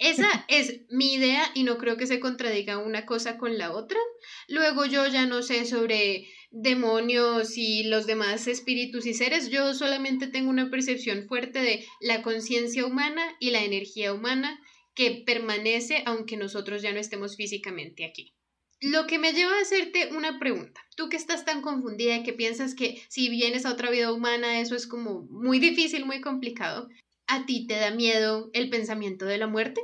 [0.00, 4.00] Esa es mi idea y no creo que se contradiga una cosa con la otra.
[4.48, 10.26] Luego yo ya no sé sobre demonios y los demás espíritus y seres, yo solamente
[10.26, 14.60] tengo una percepción fuerte de la conciencia humana y la energía humana
[14.94, 18.34] que permanece aunque nosotros ya no estemos físicamente aquí.
[18.80, 20.80] Lo que me lleva a hacerte una pregunta.
[20.96, 24.60] Tú que estás tan confundida y que piensas que si vienes a otra vida humana
[24.60, 26.88] eso es como muy difícil, muy complicado,
[27.30, 29.80] ¿a ti te da miedo el pensamiento de la muerte?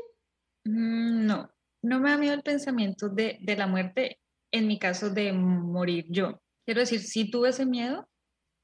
[0.65, 1.51] Mm, no,
[1.83, 4.19] no me da miedo el pensamiento de, la muerte
[4.51, 6.43] en mi caso de morir yo.
[6.65, 8.09] Quiero decir, si tuve ese miedo,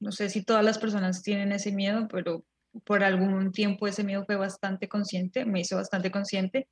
[0.01, 2.45] no sé si todas las personas tienen ese miedo, pero
[2.83, 6.67] por algún tiempo ese miedo fue bastante consciente, me hizo bastante consciente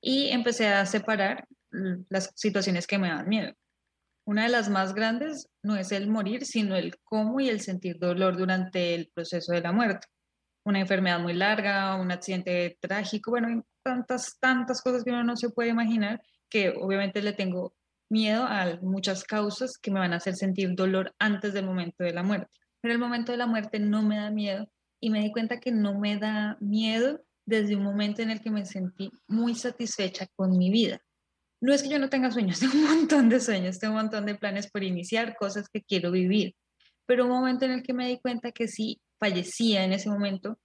[0.00, 1.46] y empecé a separar
[2.08, 3.52] las situaciones que me dan miedo.
[4.26, 7.98] Una de las más grandes no es el morir, sino el cómo y el sentir
[7.98, 10.08] dolor durante el proceso de la muerte.
[10.64, 15.50] Una enfermedad muy larga, un accidente trágico, bueno, tantas, tantas cosas que uno no se
[15.50, 17.74] puede imaginar que obviamente le tengo
[18.10, 22.12] miedo a muchas causas que me van a hacer sentir dolor antes del momento de
[22.12, 22.48] la muerte.
[22.80, 25.72] Pero el momento de la muerte no me da miedo y me di cuenta que
[25.72, 30.56] no me da miedo desde un momento en el que me sentí muy satisfecha con
[30.56, 31.00] mi vida.
[31.60, 34.26] No es que yo no tenga sueños, tengo un montón de sueños, tengo un montón
[34.26, 36.54] de planes por iniciar, cosas que quiero vivir,
[37.06, 40.58] pero un momento en el que me di cuenta que si fallecía en ese momento,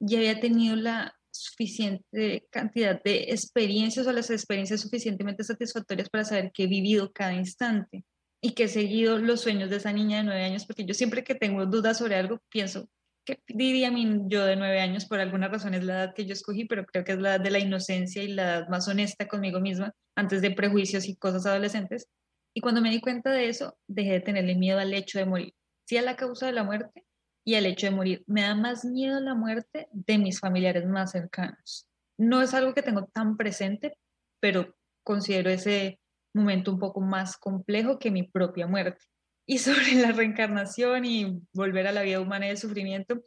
[0.00, 6.50] ya había tenido la suficiente cantidad de experiencias o las experiencias suficientemente satisfactorias para saber
[6.52, 8.04] que he vivido cada instante
[8.42, 11.22] y que he seguido los sueños de esa niña de nueve años, porque yo siempre
[11.22, 12.88] que tengo dudas sobre algo pienso,
[13.26, 15.04] ¿qué diría mi yo de nueve años?
[15.04, 17.44] Por alguna razón es la edad que yo escogí, pero creo que es la edad
[17.44, 21.44] de la inocencia y la edad más honesta conmigo misma, antes de prejuicios y cosas
[21.44, 22.08] adolescentes.
[22.54, 25.54] Y cuando me di cuenta de eso, dejé de tenerle miedo al hecho de morir.
[25.86, 27.04] Sí a la causa de la muerte,
[27.50, 28.22] y el hecho de morir.
[28.28, 31.88] Me da más miedo la muerte de mis familiares más cercanos.
[32.16, 33.98] No es algo que tengo tan presente,
[34.38, 35.98] pero considero ese
[36.32, 39.04] momento un poco más complejo que mi propia muerte.
[39.46, 43.20] Y sobre la reencarnación y volver a la vida humana y el sufrimiento,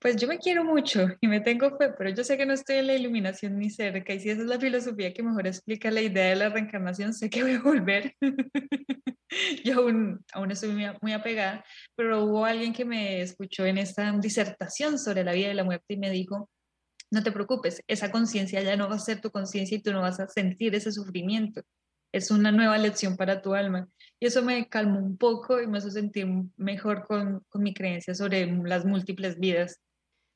[0.00, 2.76] pues yo me quiero mucho y me tengo fe, pero yo sé que no estoy
[2.76, 4.14] en la iluminación ni cerca.
[4.14, 7.28] Y si esa es la filosofía que mejor explica la idea de la reencarnación, sé
[7.28, 8.16] que voy a volver.
[9.64, 10.70] yo aún, aún estoy
[11.02, 15.54] muy, apegada, pero hubo alguien que me escuchó en esta disertación sobre la vida y
[15.54, 16.48] la muerte y me dijo,
[17.10, 20.00] no te preocupes, esa conciencia ya no va a ser tu conciencia y tú no
[20.00, 21.60] vas a sentir ese sufrimiento.
[22.10, 23.86] Es una nueva lección para tu alma.
[24.18, 26.26] Y eso me calmó un poco y me hizo sentir
[26.56, 29.78] mejor con, con mi creencia sobre las múltiples vidas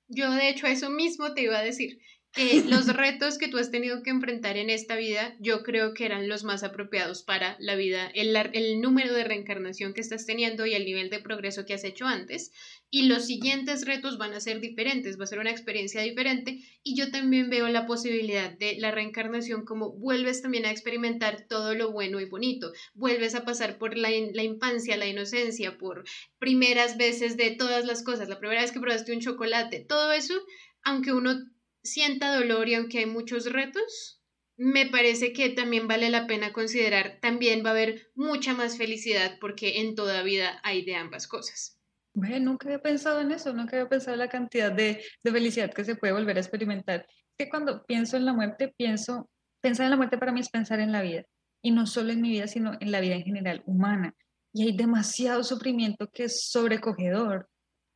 [0.09, 1.98] yo de hecho eso mismo te iba a decir,
[2.68, 6.28] los retos que tú has tenido que enfrentar en esta vida, yo creo que eran
[6.28, 10.74] los más apropiados para la vida, el, el, número de reencarnación que estás teniendo y
[10.74, 12.51] el nivel de progreso que has hecho antes.
[12.91, 16.61] Y los siguientes retos van a ser diferentes, va a ser una experiencia diferente.
[16.82, 21.74] Y yo también veo la posibilidad de la reencarnación como vuelves también a experimentar todo
[21.74, 26.05] lo bueno y bonito, vuelves a pasar por la, la infancia, la inocencia, por
[26.41, 30.35] primeras veces de todas las cosas, la primera vez que probaste un chocolate, todo eso,
[30.82, 31.53] aunque uno
[31.85, 34.22] sienta dolor y aunque hay muchos retos,
[34.57, 39.37] me parece que también vale la pena considerar, también va a haber mucha más felicidad
[39.41, 41.78] porque en toda vida hay de ambas cosas.
[42.14, 45.72] Bueno, nunca había pensado en eso, nunca había pensado en la cantidad de, de felicidad
[45.72, 47.07] que se puede volver a experimentar.
[47.37, 49.28] que cuando pienso en la muerte, pienso,
[49.61, 51.24] pensar en la muerte para mí es pensar en la vida,
[51.61, 54.14] y no solo en mi vida, sino en la vida en general humana.
[54.53, 57.49] Y hay demasiado sufrimiento que es sobrecogedor.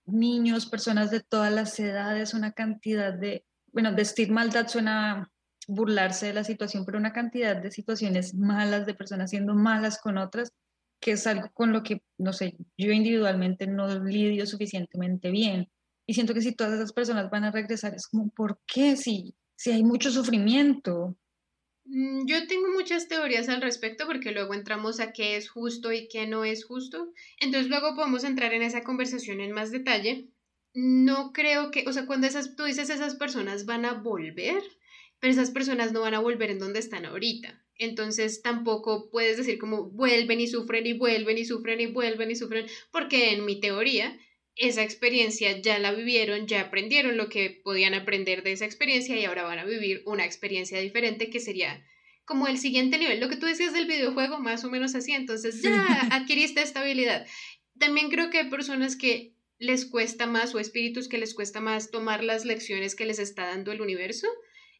[0.07, 5.31] Niños, personas de todas las edades, una cantidad de bueno, decir maldad suena
[5.69, 10.17] burlarse de la situación, pero una cantidad de situaciones malas, de personas siendo malas con
[10.17, 10.53] otras,
[11.01, 15.69] que es algo con lo que, no sé, yo individualmente no lidio suficientemente bien.
[16.07, 18.97] Y siento que si todas esas personas van a regresar, es como, ¿por qué?
[18.97, 21.17] Si, si hay mucho sufrimiento.
[21.85, 26.09] Mm, yo tengo muchas teorías al respecto porque luego entramos a qué es justo y
[26.09, 27.13] qué no es justo.
[27.41, 30.31] Entonces luego podemos entrar en esa conversación en más detalle
[30.75, 34.63] no creo que, o sea, cuando esas, tú dices esas personas van a volver,
[35.19, 37.65] pero esas personas no van a volver en donde están ahorita.
[37.77, 42.37] Entonces tampoco puedes decir como vuelven y sufren y vuelven y sufren y vuelven y
[42.37, 44.19] sufren, porque en mi teoría
[44.57, 49.25] esa experiencia ya la vivieron, ya aprendieron lo que podían aprender de esa experiencia y
[49.25, 51.85] ahora van a vivir una experiencia diferente que sería
[52.25, 55.63] como el siguiente nivel, lo que tú decías del videojuego, más o menos así, entonces
[55.63, 57.27] ya adquiriste estabilidad.
[57.79, 61.91] También creo que hay personas que les cuesta más o espíritus que les cuesta más
[61.91, 64.29] tomar las lecciones que les está dando el universo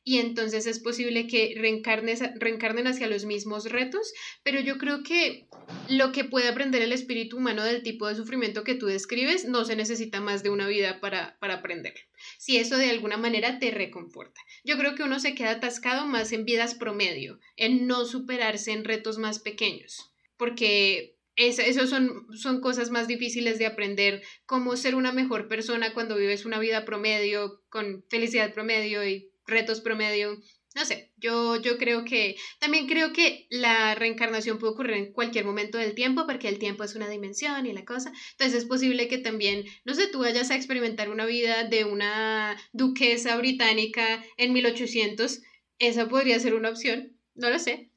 [0.09, 5.49] y entonces es posible que reencarnen hacia los mismos retos, pero yo creo que
[5.91, 9.67] lo que puede aprender el espíritu humano del tipo de sufrimiento que tú describes no
[9.67, 12.01] se necesita más de una vida para, para aprenderlo.
[12.39, 14.41] Si eso de alguna manera te reconforta.
[14.65, 18.85] Yo creo que uno se queda atascado más en vidas promedio, en no superarse en
[18.85, 25.13] retos más pequeños, porque esas son, son cosas más difíciles de aprender, cómo ser una
[25.13, 30.43] mejor persona cuando vives una vida promedio, con felicidad promedio y retos promedio.
[30.75, 35.45] No sé, yo, yo creo que, también creo que la reencarnación puede ocurrir en cualquier
[35.45, 38.13] momento del tiempo, porque el tiempo es una dimensión y la cosa.
[38.33, 42.61] Entonces es posible que también, no sé, tú vayas a experimentar una vida de una
[42.73, 45.41] duquesa británica en 1800.
[45.79, 47.91] Esa podría ser una opción, no lo sé.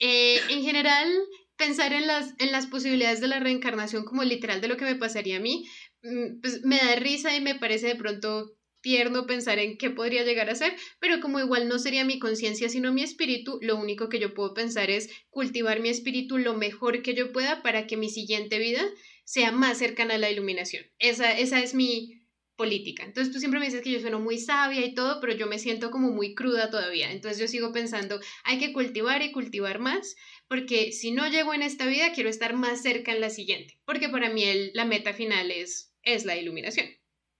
[0.00, 1.08] Eh, en general,
[1.62, 4.96] pensar en las, en las posibilidades de la reencarnación como literal de lo que me
[4.96, 5.64] pasaría a mí,
[6.02, 10.24] mm, pues me da risa y me parece de pronto tierno pensar en qué podría
[10.24, 14.08] llegar a ser, pero como igual no sería mi conciencia sino mi espíritu, lo único
[14.08, 17.96] que yo puedo pensar es cultivar mi espíritu lo mejor que yo pueda para que
[17.96, 18.82] mi siguiente vida
[19.24, 20.84] sea más cercana a la iluminación.
[20.98, 22.22] Esa, esa es mi
[22.56, 23.04] política.
[23.04, 25.58] Entonces tú siempre me dices que yo sueno muy sabia y todo, pero yo me
[25.58, 27.10] siento como muy cruda todavía.
[27.10, 30.14] Entonces yo sigo pensando, hay que cultivar y cultivar más
[30.52, 34.10] porque si no llego en esta vida, quiero estar más cerca en la siguiente, porque
[34.10, 36.88] para mí el, la meta final es, es la iluminación.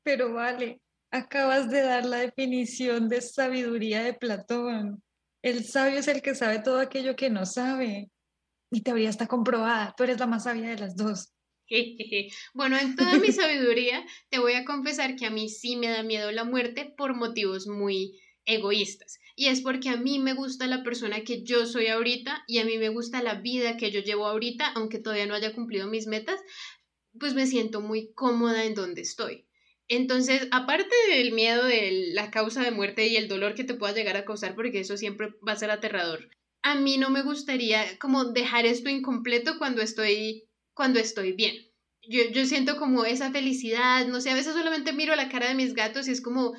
[0.03, 5.03] Pero vale, Acabas de dar la definición de sabiduría de Platón.
[5.43, 8.11] El sabio es el que sabe todo aquello que no sabe.
[8.71, 9.93] Mi teoría está comprobada.
[9.95, 11.35] Tú eres la más sabia de las dos.
[12.55, 16.03] Bueno, en toda mi sabiduría te voy a confesar que a mí sí me da
[16.03, 19.19] miedo la muerte por motivos muy egoístas.
[19.37, 22.65] Y es porque a mí me gusta la persona que yo soy ahorita y a
[22.65, 26.07] mí me gusta la vida que yo llevo ahorita, aunque todavía no haya cumplido mis
[26.07, 26.41] metas,
[27.19, 29.47] pues me siento muy cómoda en donde estoy.
[29.89, 33.95] Entonces, aparte del miedo de la causa de muerte y el dolor que te pueda
[33.95, 36.31] llegar a causar, porque eso siempre va a ser aterrador,
[36.63, 41.57] a mí no me gustaría como dejar esto incompleto cuando estoy, cuando estoy bien.
[42.09, 45.55] Yo, yo siento como esa felicidad, no sé, a veces solamente miro la cara de
[45.55, 46.55] mis gatos y es como,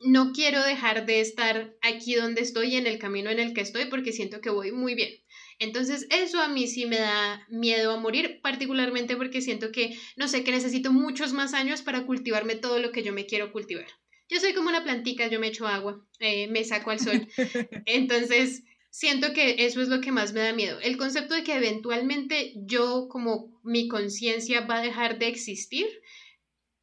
[0.00, 3.86] no quiero dejar de estar aquí donde estoy, en el camino en el que estoy,
[3.86, 5.14] porque siento que voy muy bien.
[5.58, 10.28] Entonces, eso a mí sí me da miedo a morir, particularmente porque siento que, no
[10.28, 13.86] sé, que necesito muchos más años para cultivarme todo lo que yo me quiero cultivar.
[14.28, 17.26] Yo soy como una plantica, yo me echo agua, eh, me saco al sol.
[17.86, 20.78] Entonces, siento que eso es lo que más me da miedo.
[20.80, 25.86] El concepto de que eventualmente yo, como mi conciencia va a dejar de existir,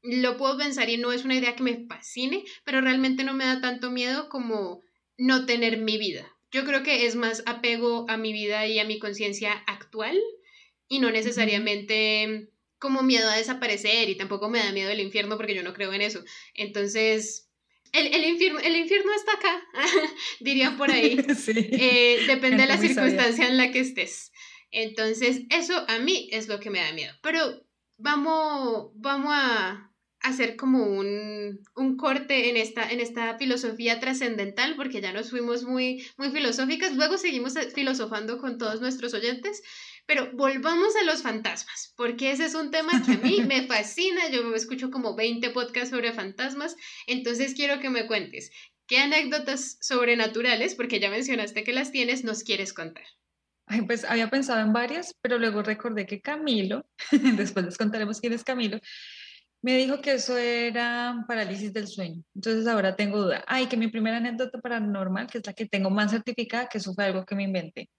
[0.05, 3.45] lo puedo pensar y no es una idea que me fascine, pero realmente no me
[3.45, 4.81] da tanto miedo como
[5.17, 6.31] no tener mi vida.
[6.51, 10.17] Yo creo que es más apego a mi vida y a mi conciencia actual
[10.87, 15.55] y no necesariamente como miedo a desaparecer y tampoco me da miedo el infierno porque
[15.55, 16.23] yo no creo en eso.
[16.53, 17.49] Entonces,
[17.93, 19.63] el, el, infierno, el infierno está acá,
[20.39, 21.17] dirían por ahí.
[21.47, 24.31] Eh, depende de la circunstancia en la que estés.
[24.71, 27.13] Entonces, eso a mí es lo que me da miedo.
[27.21, 27.65] Pero
[27.97, 29.91] vamos, vamos a,
[30.25, 31.63] hacer como un,
[31.97, 37.17] corte en esta, en esta filosofía trascendental, porque ya nos fuimos muy, muy filosóficas, luego
[37.17, 39.61] seguimos filosofando con todos nuestros oyentes,
[40.05, 44.29] pero volvamos a los fantasmas, porque ese es un tema que a mí me fascina,
[44.29, 46.75] yo escucho como 20 podcasts sobre fantasmas,
[47.07, 48.51] entonces quiero que me cuentes,
[48.87, 53.05] ¿qué anécdotas sobrenaturales, porque ya mencionaste que las tienes, nos quieres contar?
[53.67, 56.85] Ay, pues había pensado en varias, pero luego recordé que Camilo,
[57.37, 58.79] después les contaremos quién es Camilo,
[59.65, 62.23] me dijo que eso era parálisis del sueño.
[62.35, 63.43] Entonces ahora tengo duda.
[63.47, 66.93] Ay, que mi primera anécdota paranormal, que es la que tengo más certificada, que eso
[66.93, 67.89] fue algo que me inventé.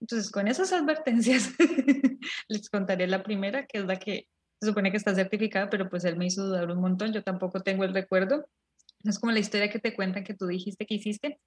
[0.00, 1.52] Entonces, con esas advertencias,
[2.48, 4.26] les contaré la primera, que es la que
[4.60, 7.12] se supone que está certificada, pero pues él me hizo dudar un montón.
[7.12, 8.48] Yo tampoco tengo el recuerdo.
[9.04, 11.38] Es como la historia que te cuentan que tú dijiste que hiciste.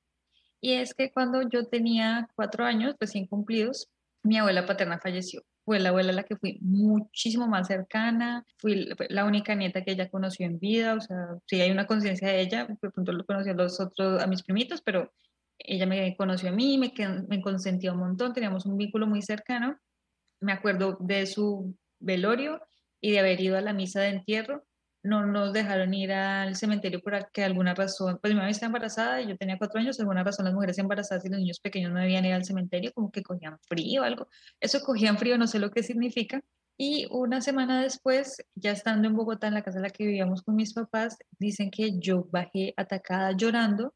[0.62, 3.90] Y es que cuando yo tenía cuatro años, recién cumplidos,
[4.24, 9.26] mi abuela paterna falleció fue la abuela la que fui muchísimo más cercana, fui la
[9.26, 12.68] única nieta que ella conoció en vida, o sea, sí hay una conciencia de ella,
[12.80, 15.12] por pronto lo conocí a los otros, a mis primitos, pero
[15.58, 16.94] ella me conoció a mí, me,
[17.28, 19.78] me consentía un montón, teníamos un vínculo muy cercano,
[20.40, 22.62] me acuerdo de su velorio
[23.02, 24.64] y de haber ido a la misa de entierro,
[25.06, 29.22] no nos dejaron ir al cementerio por que alguna razón, pues mi mamá estaba embarazada
[29.22, 32.00] y yo tenía cuatro años, alguna razón las mujeres embarazadas y los niños pequeños no
[32.00, 34.28] debían ir al cementerio, como que cogían frío o algo.
[34.60, 36.42] Eso cogían frío, no sé lo que significa.
[36.78, 40.42] Y una semana después, ya estando en Bogotá, en la casa en la que vivíamos
[40.42, 43.94] con mis papás, dicen que yo bajé atacada llorando,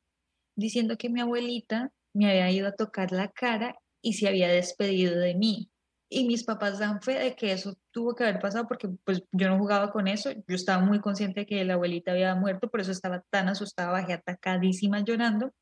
[0.56, 5.20] diciendo que mi abuelita me había ido a tocar la cara y se había despedido
[5.20, 5.72] de mí
[6.10, 9.48] y mis papás dan fe de que eso tuvo que haber pasado porque pues yo
[9.48, 12.82] no jugaba con eso, yo estaba muy consciente de que la abuelita había muerto, por
[12.82, 15.54] eso estaba tan asustada, bajé atacadísima llorando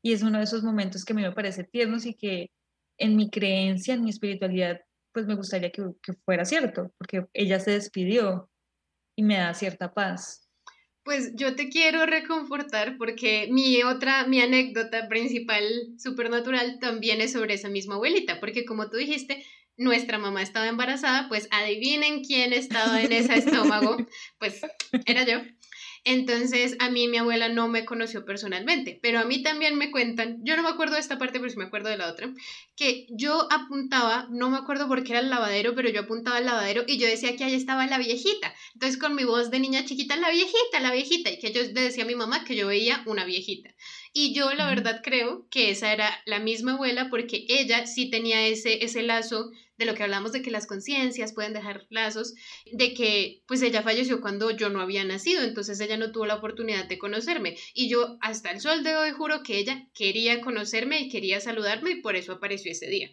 [0.00, 2.50] y es uno de esos momentos que a mí me parece tiernos y que
[2.98, 4.80] en mi creencia, en mi espiritualidad,
[5.12, 8.48] pues me gustaría que, que fuera cierto, porque ella se despidió
[9.16, 10.48] y me da cierta paz.
[11.02, 15.64] Pues yo te quiero reconfortar porque mi otra, mi anécdota principal
[15.98, 19.44] supernatural también es sobre esa misma abuelita, porque como tú dijiste,
[19.80, 23.96] nuestra mamá estaba embarazada, pues adivinen quién estaba en ese estómago,
[24.38, 24.60] pues
[25.06, 25.40] era yo.
[26.04, 30.38] Entonces, a mí mi abuela no me conoció personalmente, pero a mí también me cuentan,
[30.44, 32.30] yo no me acuerdo de esta parte, pero sí me acuerdo de la otra,
[32.76, 36.46] que yo apuntaba, no me acuerdo por qué era el lavadero, pero yo apuntaba al
[36.46, 38.54] lavadero y yo decía que ahí estaba la viejita.
[38.74, 41.82] Entonces, con mi voz de niña chiquita, la viejita, la viejita, y que yo le
[41.82, 43.74] decía a mi mamá que yo veía una viejita.
[44.12, 48.46] Y yo la verdad creo que esa era la misma abuela porque ella sí tenía
[48.46, 52.34] ese, ese lazo de lo que hablamos de que las conciencias pueden dejar lazos,
[52.72, 56.34] de que pues ella falleció cuando yo no había nacido, entonces ella no tuvo la
[56.34, 57.56] oportunidad de conocerme.
[57.72, 61.92] Y yo hasta el sol de hoy juro que ella quería conocerme y quería saludarme
[61.92, 63.10] y por eso apareció ese día.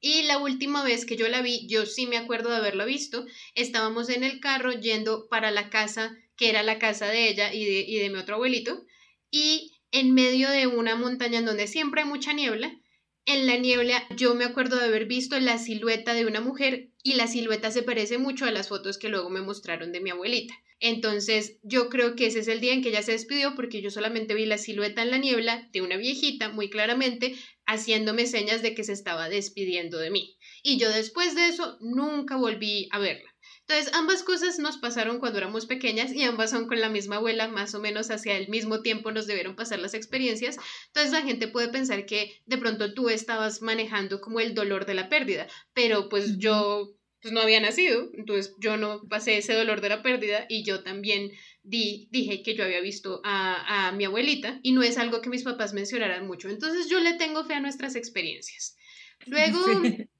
[0.00, 3.24] Y la última vez que yo la vi, yo sí me acuerdo de haberla visto,
[3.54, 7.64] estábamos en el carro yendo para la casa que era la casa de ella y
[7.64, 8.84] de, y de mi otro abuelito,
[9.30, 12.78] y en medio de una montaña en donde siempre hay mucha niebla,
[13.26, 17.14] en la niebla yo me acuerdo de haber visto la silueta de una mujer y
[17.14, 20.54] la silueta se parece mucho a las fotos que luego me mostraron de mi abuelita.
[20.78, 23.90] Entonces yo creo que ese es el día en que ella se despidió porque yo
[23.90, 28.74] solamente vi la silueta en la niebla de una viejita muy claramente haciéndome señas de
[28.74, 30.36] que se estaba despidiendo de mí.
[30.62, 33.33] Y yo después de eso nunca volví a verla.
[33.66, 37.48] Entonces, ambas cosas nos pasaron cuando éramos pequeñas y ambas son con la misma abuela,
[37.48, 40.58] más o menos hacia el mismo tiempo nos debieron pasar las experiencias.
[40.88, 44.94] Entonces, la gente puede pensar que de pronto tú estabas manejando como el dolor de
[44.94, 49.80] la pérdida, pero pues yo pues no había nacido, entonces yo no pasé ese dolor
[49.80, 51.30] de la pérdida y yo también
[51.62, 55.30] di, dije que yo había visto a, a mi abuelita y no es algo que
[55.30, 56.50] mis papás mencionaran mucho.
[56.50, 58.76] Entonces, yo le tengo fe a nuestras experiencias.
[59.26, 59.58] Luego,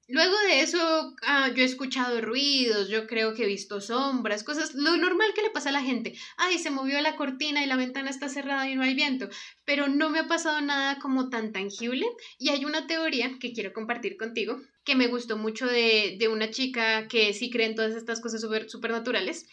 [0.07, 4.73] luego de eso, ah, yo he escuchado ruidos, yo creo que he visto sombras, cosas,
[4.75, 6.13] lo normal que le pasa a la gente.
[6.37, 9.29] Ay, se movió la cortina y la ventana está cerrada y no hay viento,
[9.65, 12.05] pero no me ha pasado nada como tan tangible.
[12.37, 16.51] Y hay una teoría que quiero compartir contigo, que me gustó mucho de, de una
[16.51, 19.47] chica que sí cree en todas estas cosas super, supernaturales,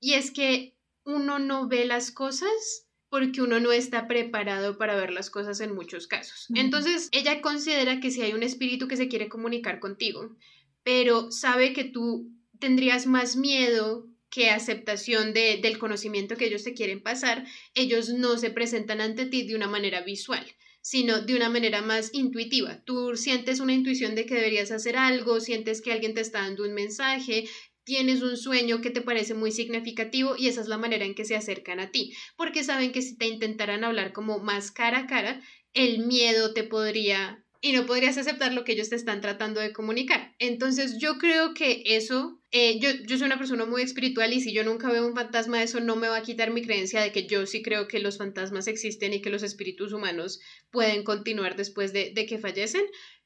[0.00, 2.83] y es que uno no ve las cosas
[3.14, 6.48] porque uno no está preparado para ver las cosas en muchos casos.
[6.52, 10.34] Entonces, ella considera que si hay un espíritu que se quiere comunicar contigo,
[10.82, 16.74] pero sabe que tú tendrías más miedo que aceptación de, del conocimiento que ellos te
[16.74, 20.44] quieren pasar, ellos no se presentan ante ti de una manera visual
[20.86, 22.82] sino de una manera más intuitiva.
[22.84, 26.62] Tú sientes una intuición de que deberías hacer algo, sientes que alguien te está dando
[26.62, 27.48] un mensaje,
[27.84, 31.24] tienes un sueño que te parece muy significativo y esa es la manera en que
[31.24, 35.06] se acercan a ti, porque saben que si te intentaran hablar como más cara a
[35.06, 35.42] cara,
[35.74, 39.72] el miedo te podría y no podrías aceptar lo que ellos te están tratando de
[39.72, 40.34] comunicar.
[40.38, 44.52] Entonces yo creo que eso, eh, yo, yo soy una persona muy espiritual y si
[44.52, 47.26] yo nunca veo un fantasma, eso no me va a quitar mi creencia de que
[47.26, 51.94] yo sí creo que los fantasmas existen y que los espíritus humanos pueden continuar después
[51.94, 52.84] de, de que fallecen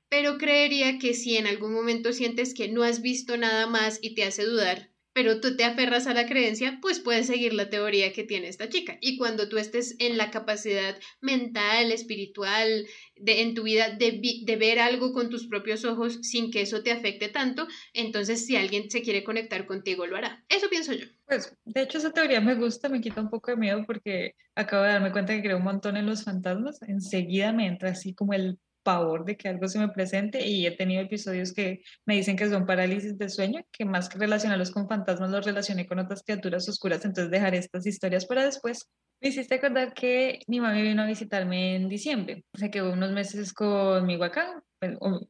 [0.08, 4.14] pero creería que si en algún momento sientes que no has visto nada más y
[4.14, 8.12] te hace dudar, pero tú te aferras a la creencia, pues puedes seguir la teoría
[8.12, 8.98] que tiene esta chica.
[9.00, 12.86] Y cuando tú estés en la capacidad mental, espiritual,
[13.16, 16.92] de, en tu vida de, ver algo con tus propios ojos sin que eso te
[16.92, 20.44] afecte tanto, entonces si alguien se quiere conectar contigo, lo hará.
[20.48, 21.06] Eso pienso yo.
[21.26, 24.84] Pues, de hecho, esa teoría me gusta, me quita un poco de miedo porque acabo
[24.84, 26.80] de darme cuenta que creo un montón en los fantasmas.
[26.82, 30.70] Enseguida me entra así como el pavor de que algo se me presente y he
[30.70, 34.88] tenido episodios que me dicen que son parálisis de sueño, que más que relacionarlos con
[34.88, 38.88] fantasmas los relacioné con otras criaturas oscuras, entonces dejaré estas historias para después.
[39.20, 43.52] Me hiciste acordar que mi mami vino a visitarme en diciembre, se quedó unos meses
[43.52, 44.62] conmigo acá,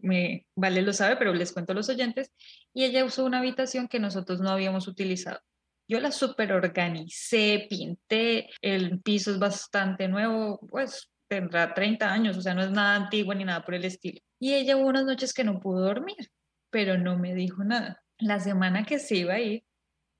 [0.02, 2.30] me, Vale lo sabe, pero les cuento a los oyentes,
[2.72, 5.40] y ella usó una habitación que nosotros no habíamos utilizado.
[5.88, 12.42] Yo la super organicé, pinté, el piso es bastante nuevo, pues tendrá 30 años, o
[12.42, 14.20] sea, no es nada antiguo ni nada por el estilo.
[14.40, 16.32] Y ella hubo unas noches que no pudo dormir,
[16.70, 18.02] pero no me dijo nada.
[18.18, 19.64] La semana que se iba a ir,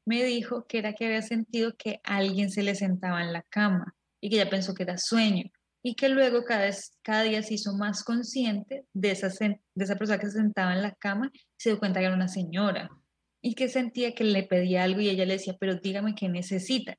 [0.06, 3.94] me dijo que era que había sentido que alguien se le sentaba en la cama
[4.20, 5.50] y que ella pensó que era sueño
[5.82, 6.70] y que luego cada,
[7.02, 10.82] cada día se hizo más consciente de esa, de esa persona que se sentaba en
[10.82, 12.90] la cama y se dio cuenta que era una señora
[13.42, 16.98] y que sentía que le pedía algo y ella le decía, pero dígame qué necesita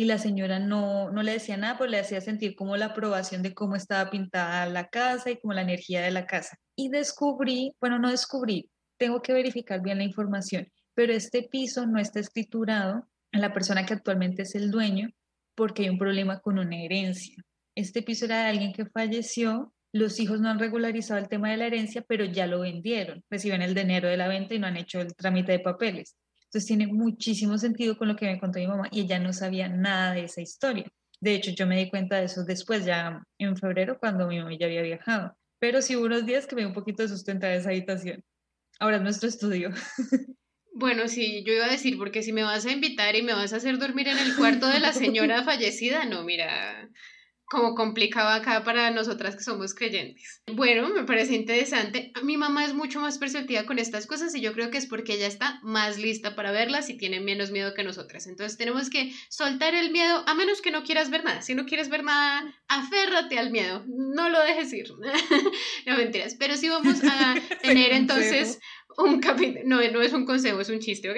[0.00, 3.42] y la señora no, no le decía nada, pero le hacía sentir como la aprobación
[3.42, 6.56] de cómo estaba pintada la casa y como la energía de la casa.
[6.74, 12.00] Y descubrí, bueno, no descubrí, tengo que verificar bien la información, pero este piso no
[12.00, 15.10] está escriturado a la persona que actualmente es el dueño
[15.54, 17.36] porque hay un problema con una herencia.
[17.74, 21.58] Este piso era de alguien que falleció, los hijos no han regularizado el tema de
[21.58, 24.78] la herencia, pero ya lo vendieron, reciben el dinero de la venta y no han
[24.78, 26.16] hecho el trámite de papeles.
[26.50, 29.68] Entonces tiene muchísimo sentido con lo que me contó mi mamá y ella no sabía
[29.68, 30.90] nada de esa historia.
[31.20, 34.50] De hecho, yo me di cuenta de eso después, ya en febrero, cuando mi mamá
[34.58, 35.36] ya había viajado.
[35.60, 38.24] Pero sí hubo unos días que me dio un poquito de sustento esa habitación.
[38.80, 39.70] Ahora es nuestro estudio.
[40.72, 43.52] Bueno, sí, yo iba a decir, porque si me vas a invitar y me vas
[43.52, 46.88] a hacer dormir en el cuarto de la señora fallecida, no, mira,
[47.50, 50.40] como complicaba acá para nosotras que somos creyentes.
[50.46, 52.12] Bueno, me parece interesante.
[52.22, 55.14] Mi mamá es mucho más perceptiva con estas cosas y yo creo que es porque
[55.14, 58.28] ella está más lista para verlas y tiene menos miedo que nosotras.
[58.28, 61.42] Entonces tenemos que soltar el miedo, a menos que no quieras ver nada.
[61.42, 64.86] Si no quieres ver nada, aférrate al miedo, no lo dejes ir.
[65.86, 68.60] no mentiras, pero sí vamos a tener entonces
[68.98, 71.16] un capítulo, no, no es un consejo, es un chiste, ¿ok?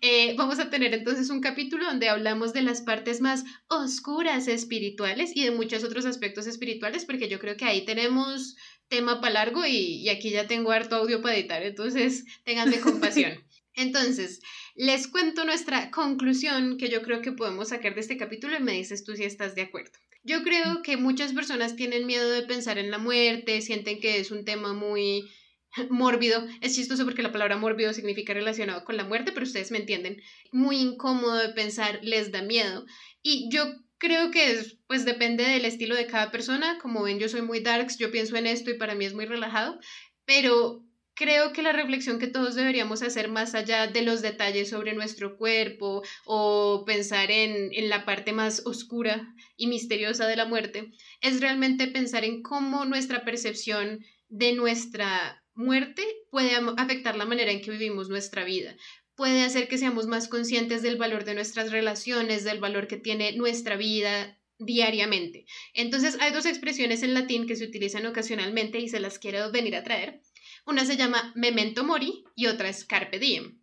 [0.00, 5.32] Eh, vamos a tener entonces un capítulo donde hablamos de las partes más oscuras espirituales
[5.34, 8.56] y de muchos otros aspectos espirituales, porque yo creo que ahí tenemos
[8.88, 13.44] tema para largo y, y aquí ya tengo harto audio para editar, entonces ténganme compasión.
[13.74, 14.40] Entonces,
[14.74, 18.72] les cuento nuestra conclusión que yo creo que podemos sacar de este capítulo y me
[18.72, 19.92] dices tú si estás de acuerdo.
[20.22, 24.30] Yo creo que muchas personas tienen miedo de pensar en la muerte, sienten que es
[24.30, 25.30] un tema muy
[25.90, 26.46] mórbido.
[26.60, 30.20] Es chistoso porque la palabra mórbido significa relacionado con la muerte, pero ustedes me entienden.
[30.52, 32.86] Muy incómodo de pensar, les da miedo.
[33.22, 33.64] Y yo
[33.98, 36.78] creo que es, pues depende del estilo de cada persona.
[36.80, 39.26] Como ven, yo soy muy darks, yo pienso en esto y para mí es muy
[39.26, 39.78] relajado,
[40.24, 40.84] pero
[41.14, 45.36] creo que la reflexión que todos deberíamos hacer más allá de los detalles sobre nuestro
[45.36, 51.42] cuerpo o pensar en, en, la parte más oscura y misteriosa de la muerte, es
[51.42, 57.70] realmente pensar en cómo nuestra percepción de nuestra muerte puede afectar la manera en que
[57.70, 58.76] vivimos nuestra vida
[59.20, 63.32] puede hacer que seamos más conscientes del valor de nuestras relaciones, del valor que tiene
[63.32, 65.44] nuestra vida diariamente.
[65.74, 69.76] Entonces, hay dos expresiones en latín que se utilizan ocasionalmente y se las quiero venir
[69.76, 70.22] a traer.
[70.64, 73.60] Una se llama memento mori y otra es carpe diem.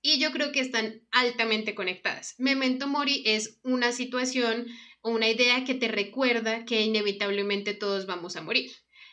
[0.00, 2.34] Y yo creo que están altamente conectadas.
[2.38, 4.68] Memento mori es una situación
[5.02, 8.70] o una idea que te recuerda que inevitablemente todos vamos a morir.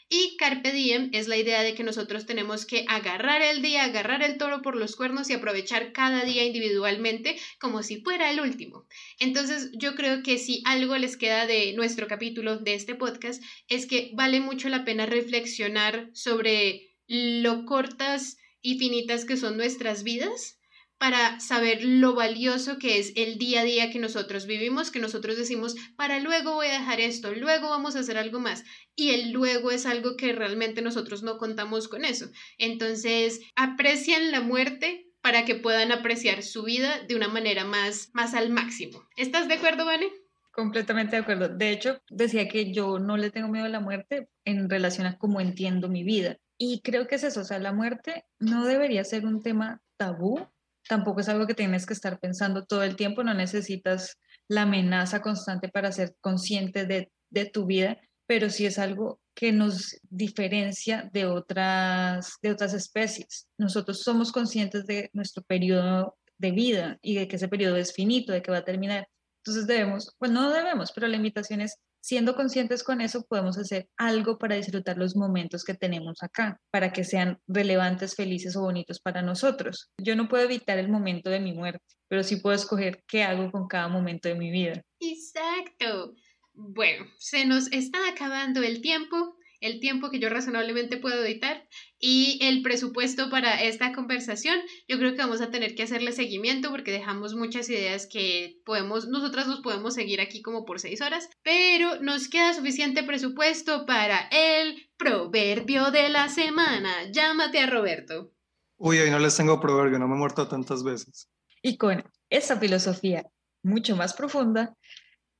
[0.07, 4.21] Y carpe diem es la idea de que nosotros tenemos que agarrar el día, agarrar
[4.21, 8.85] el toro por los cuernos y aprovechar cada día individualmente como si fuera el último.
[9.19, 13.87] Entonces yo creo que si algo les queda de nuestro capítulo de este podcast es
[13.87, 20.54] que vale mucho la pena reflexionar sobre lo cortas y finitas que son nuestras vidas
[20.97, 25.37] para saber lo valioso que es el día a día que nosotros vivimos, que nosotros
[25.37, 28.63] decimos, para luego voy a dejar esto, luego vamos a hacer algo más.
[28.95, 32.27] Y el luego es algo que realmente nosotros no contamos con eso.
[32.57, 38.33] Entonces, aprecian la muerte para que puedan apreciar su vida de una manera más, más
[38.33, 39.07] al máximo.
[39.17, 40.09] ¿Estás de acuerdo, Vane?
[40.51, 41.49] Completamente de acuerdo.
[41.49, 45.17] De hecho, decía que yo no le tengo miedo a la muerte en relación a
[45.17, 46.37] cómo entiendo mi vida.
[46.57, 50.47] Y creo que es eso, o sea, la muerte no debería ser un tema tabú
[50.87, 54.17] tampoco es algo que tienes que estar pensando todo el tiempo, no necesitas
[54.47, 57.09] la amenaza constante para ser consciente de,
[57.51, 57.97] tu vida,
[58.27, 63.47] pero sí es algo que nos diferencia de otras, de otras especies.
[63.57, 68.31] Nosotros somos conscientes de nuestro periodo de vida y de que ese periodo es finito,
[68.31, 69.09] de que va a terminar.
[69.43, 73.89] Entonces debemos, pues no debemos, pero la invitación es siendo conscientes con eso, podemos hacer
[73.97, 78.99] algo para disfrutar los momentos que tenemos acá, para que sean relevantes, felices o bonitos
[78.99, 79.89] para nosotros.
[79.99, 83.51] Yo no puedo evitar el momento de mi muerte, pero sí puedo escoger qué hago
[83.51, 84.83] con cada momento de mi vida.
[84.99, 86.13] Exacto.
[86.53, 91.67] Bueno, se nos está acabando el tiempo el tiempo que yo razonablemente puedo editar
[91.99, 94.57] y el presupuesto para esta conversación.
[94.87, 99.07] Yo creo que vamos a tener que hacerle seguimiento porque dejamos muchas ideas que podemos,
[99.07, 104.27] nosotras nos podemos seguir aquí como por seis horas, pero nos queda suficiente presupuesto para
[104.31, 107.11] el proverbio de la semana.
[107.11, 108.31] Llámate a Roberto.
[108.77, 111.29] Uy, hoy no les tengo proverbio, no me he muerto tantas veces.
[111.61, 113.25] Y con esa filosofía
[113.63, 114.77] mucho más profunda,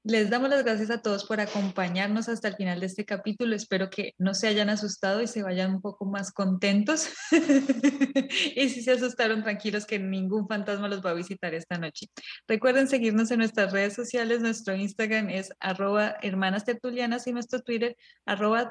[0.06, 3.56] les damos las gracias a todos por acompañarnos hasta el final de este capítulo.
[3.56, 7.10] Espero que no se hayan asustado y se vayan un poco más contentos.
[8.56, 12.07] y si se asustaron, tranquilos que ningún fantasma los va a visitar esta noche.
[12.48, 14.41] Recuerden seguirnos en nuestras redes sociales.
[14.41, 18.69] Nuestro Instagram es arroba hermanas tertulianas y nuestro Twitter arroba.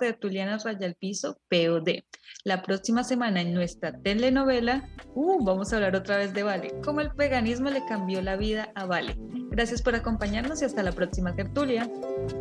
[2.44, 7.00] La próxima semana en nuestra telenovela, uh, vamos a hablar otra vez de Vale, cómo
[7.00, 9.16] el veganismo le cambió la vida a Vale.
[9.50, 10.92] Gracias por acompañarnos y hasta la
[11.24, 11.90] próxima tertulia.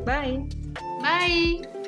[0.05, 0.47] Bye.
[1.01, 1.82] Bye.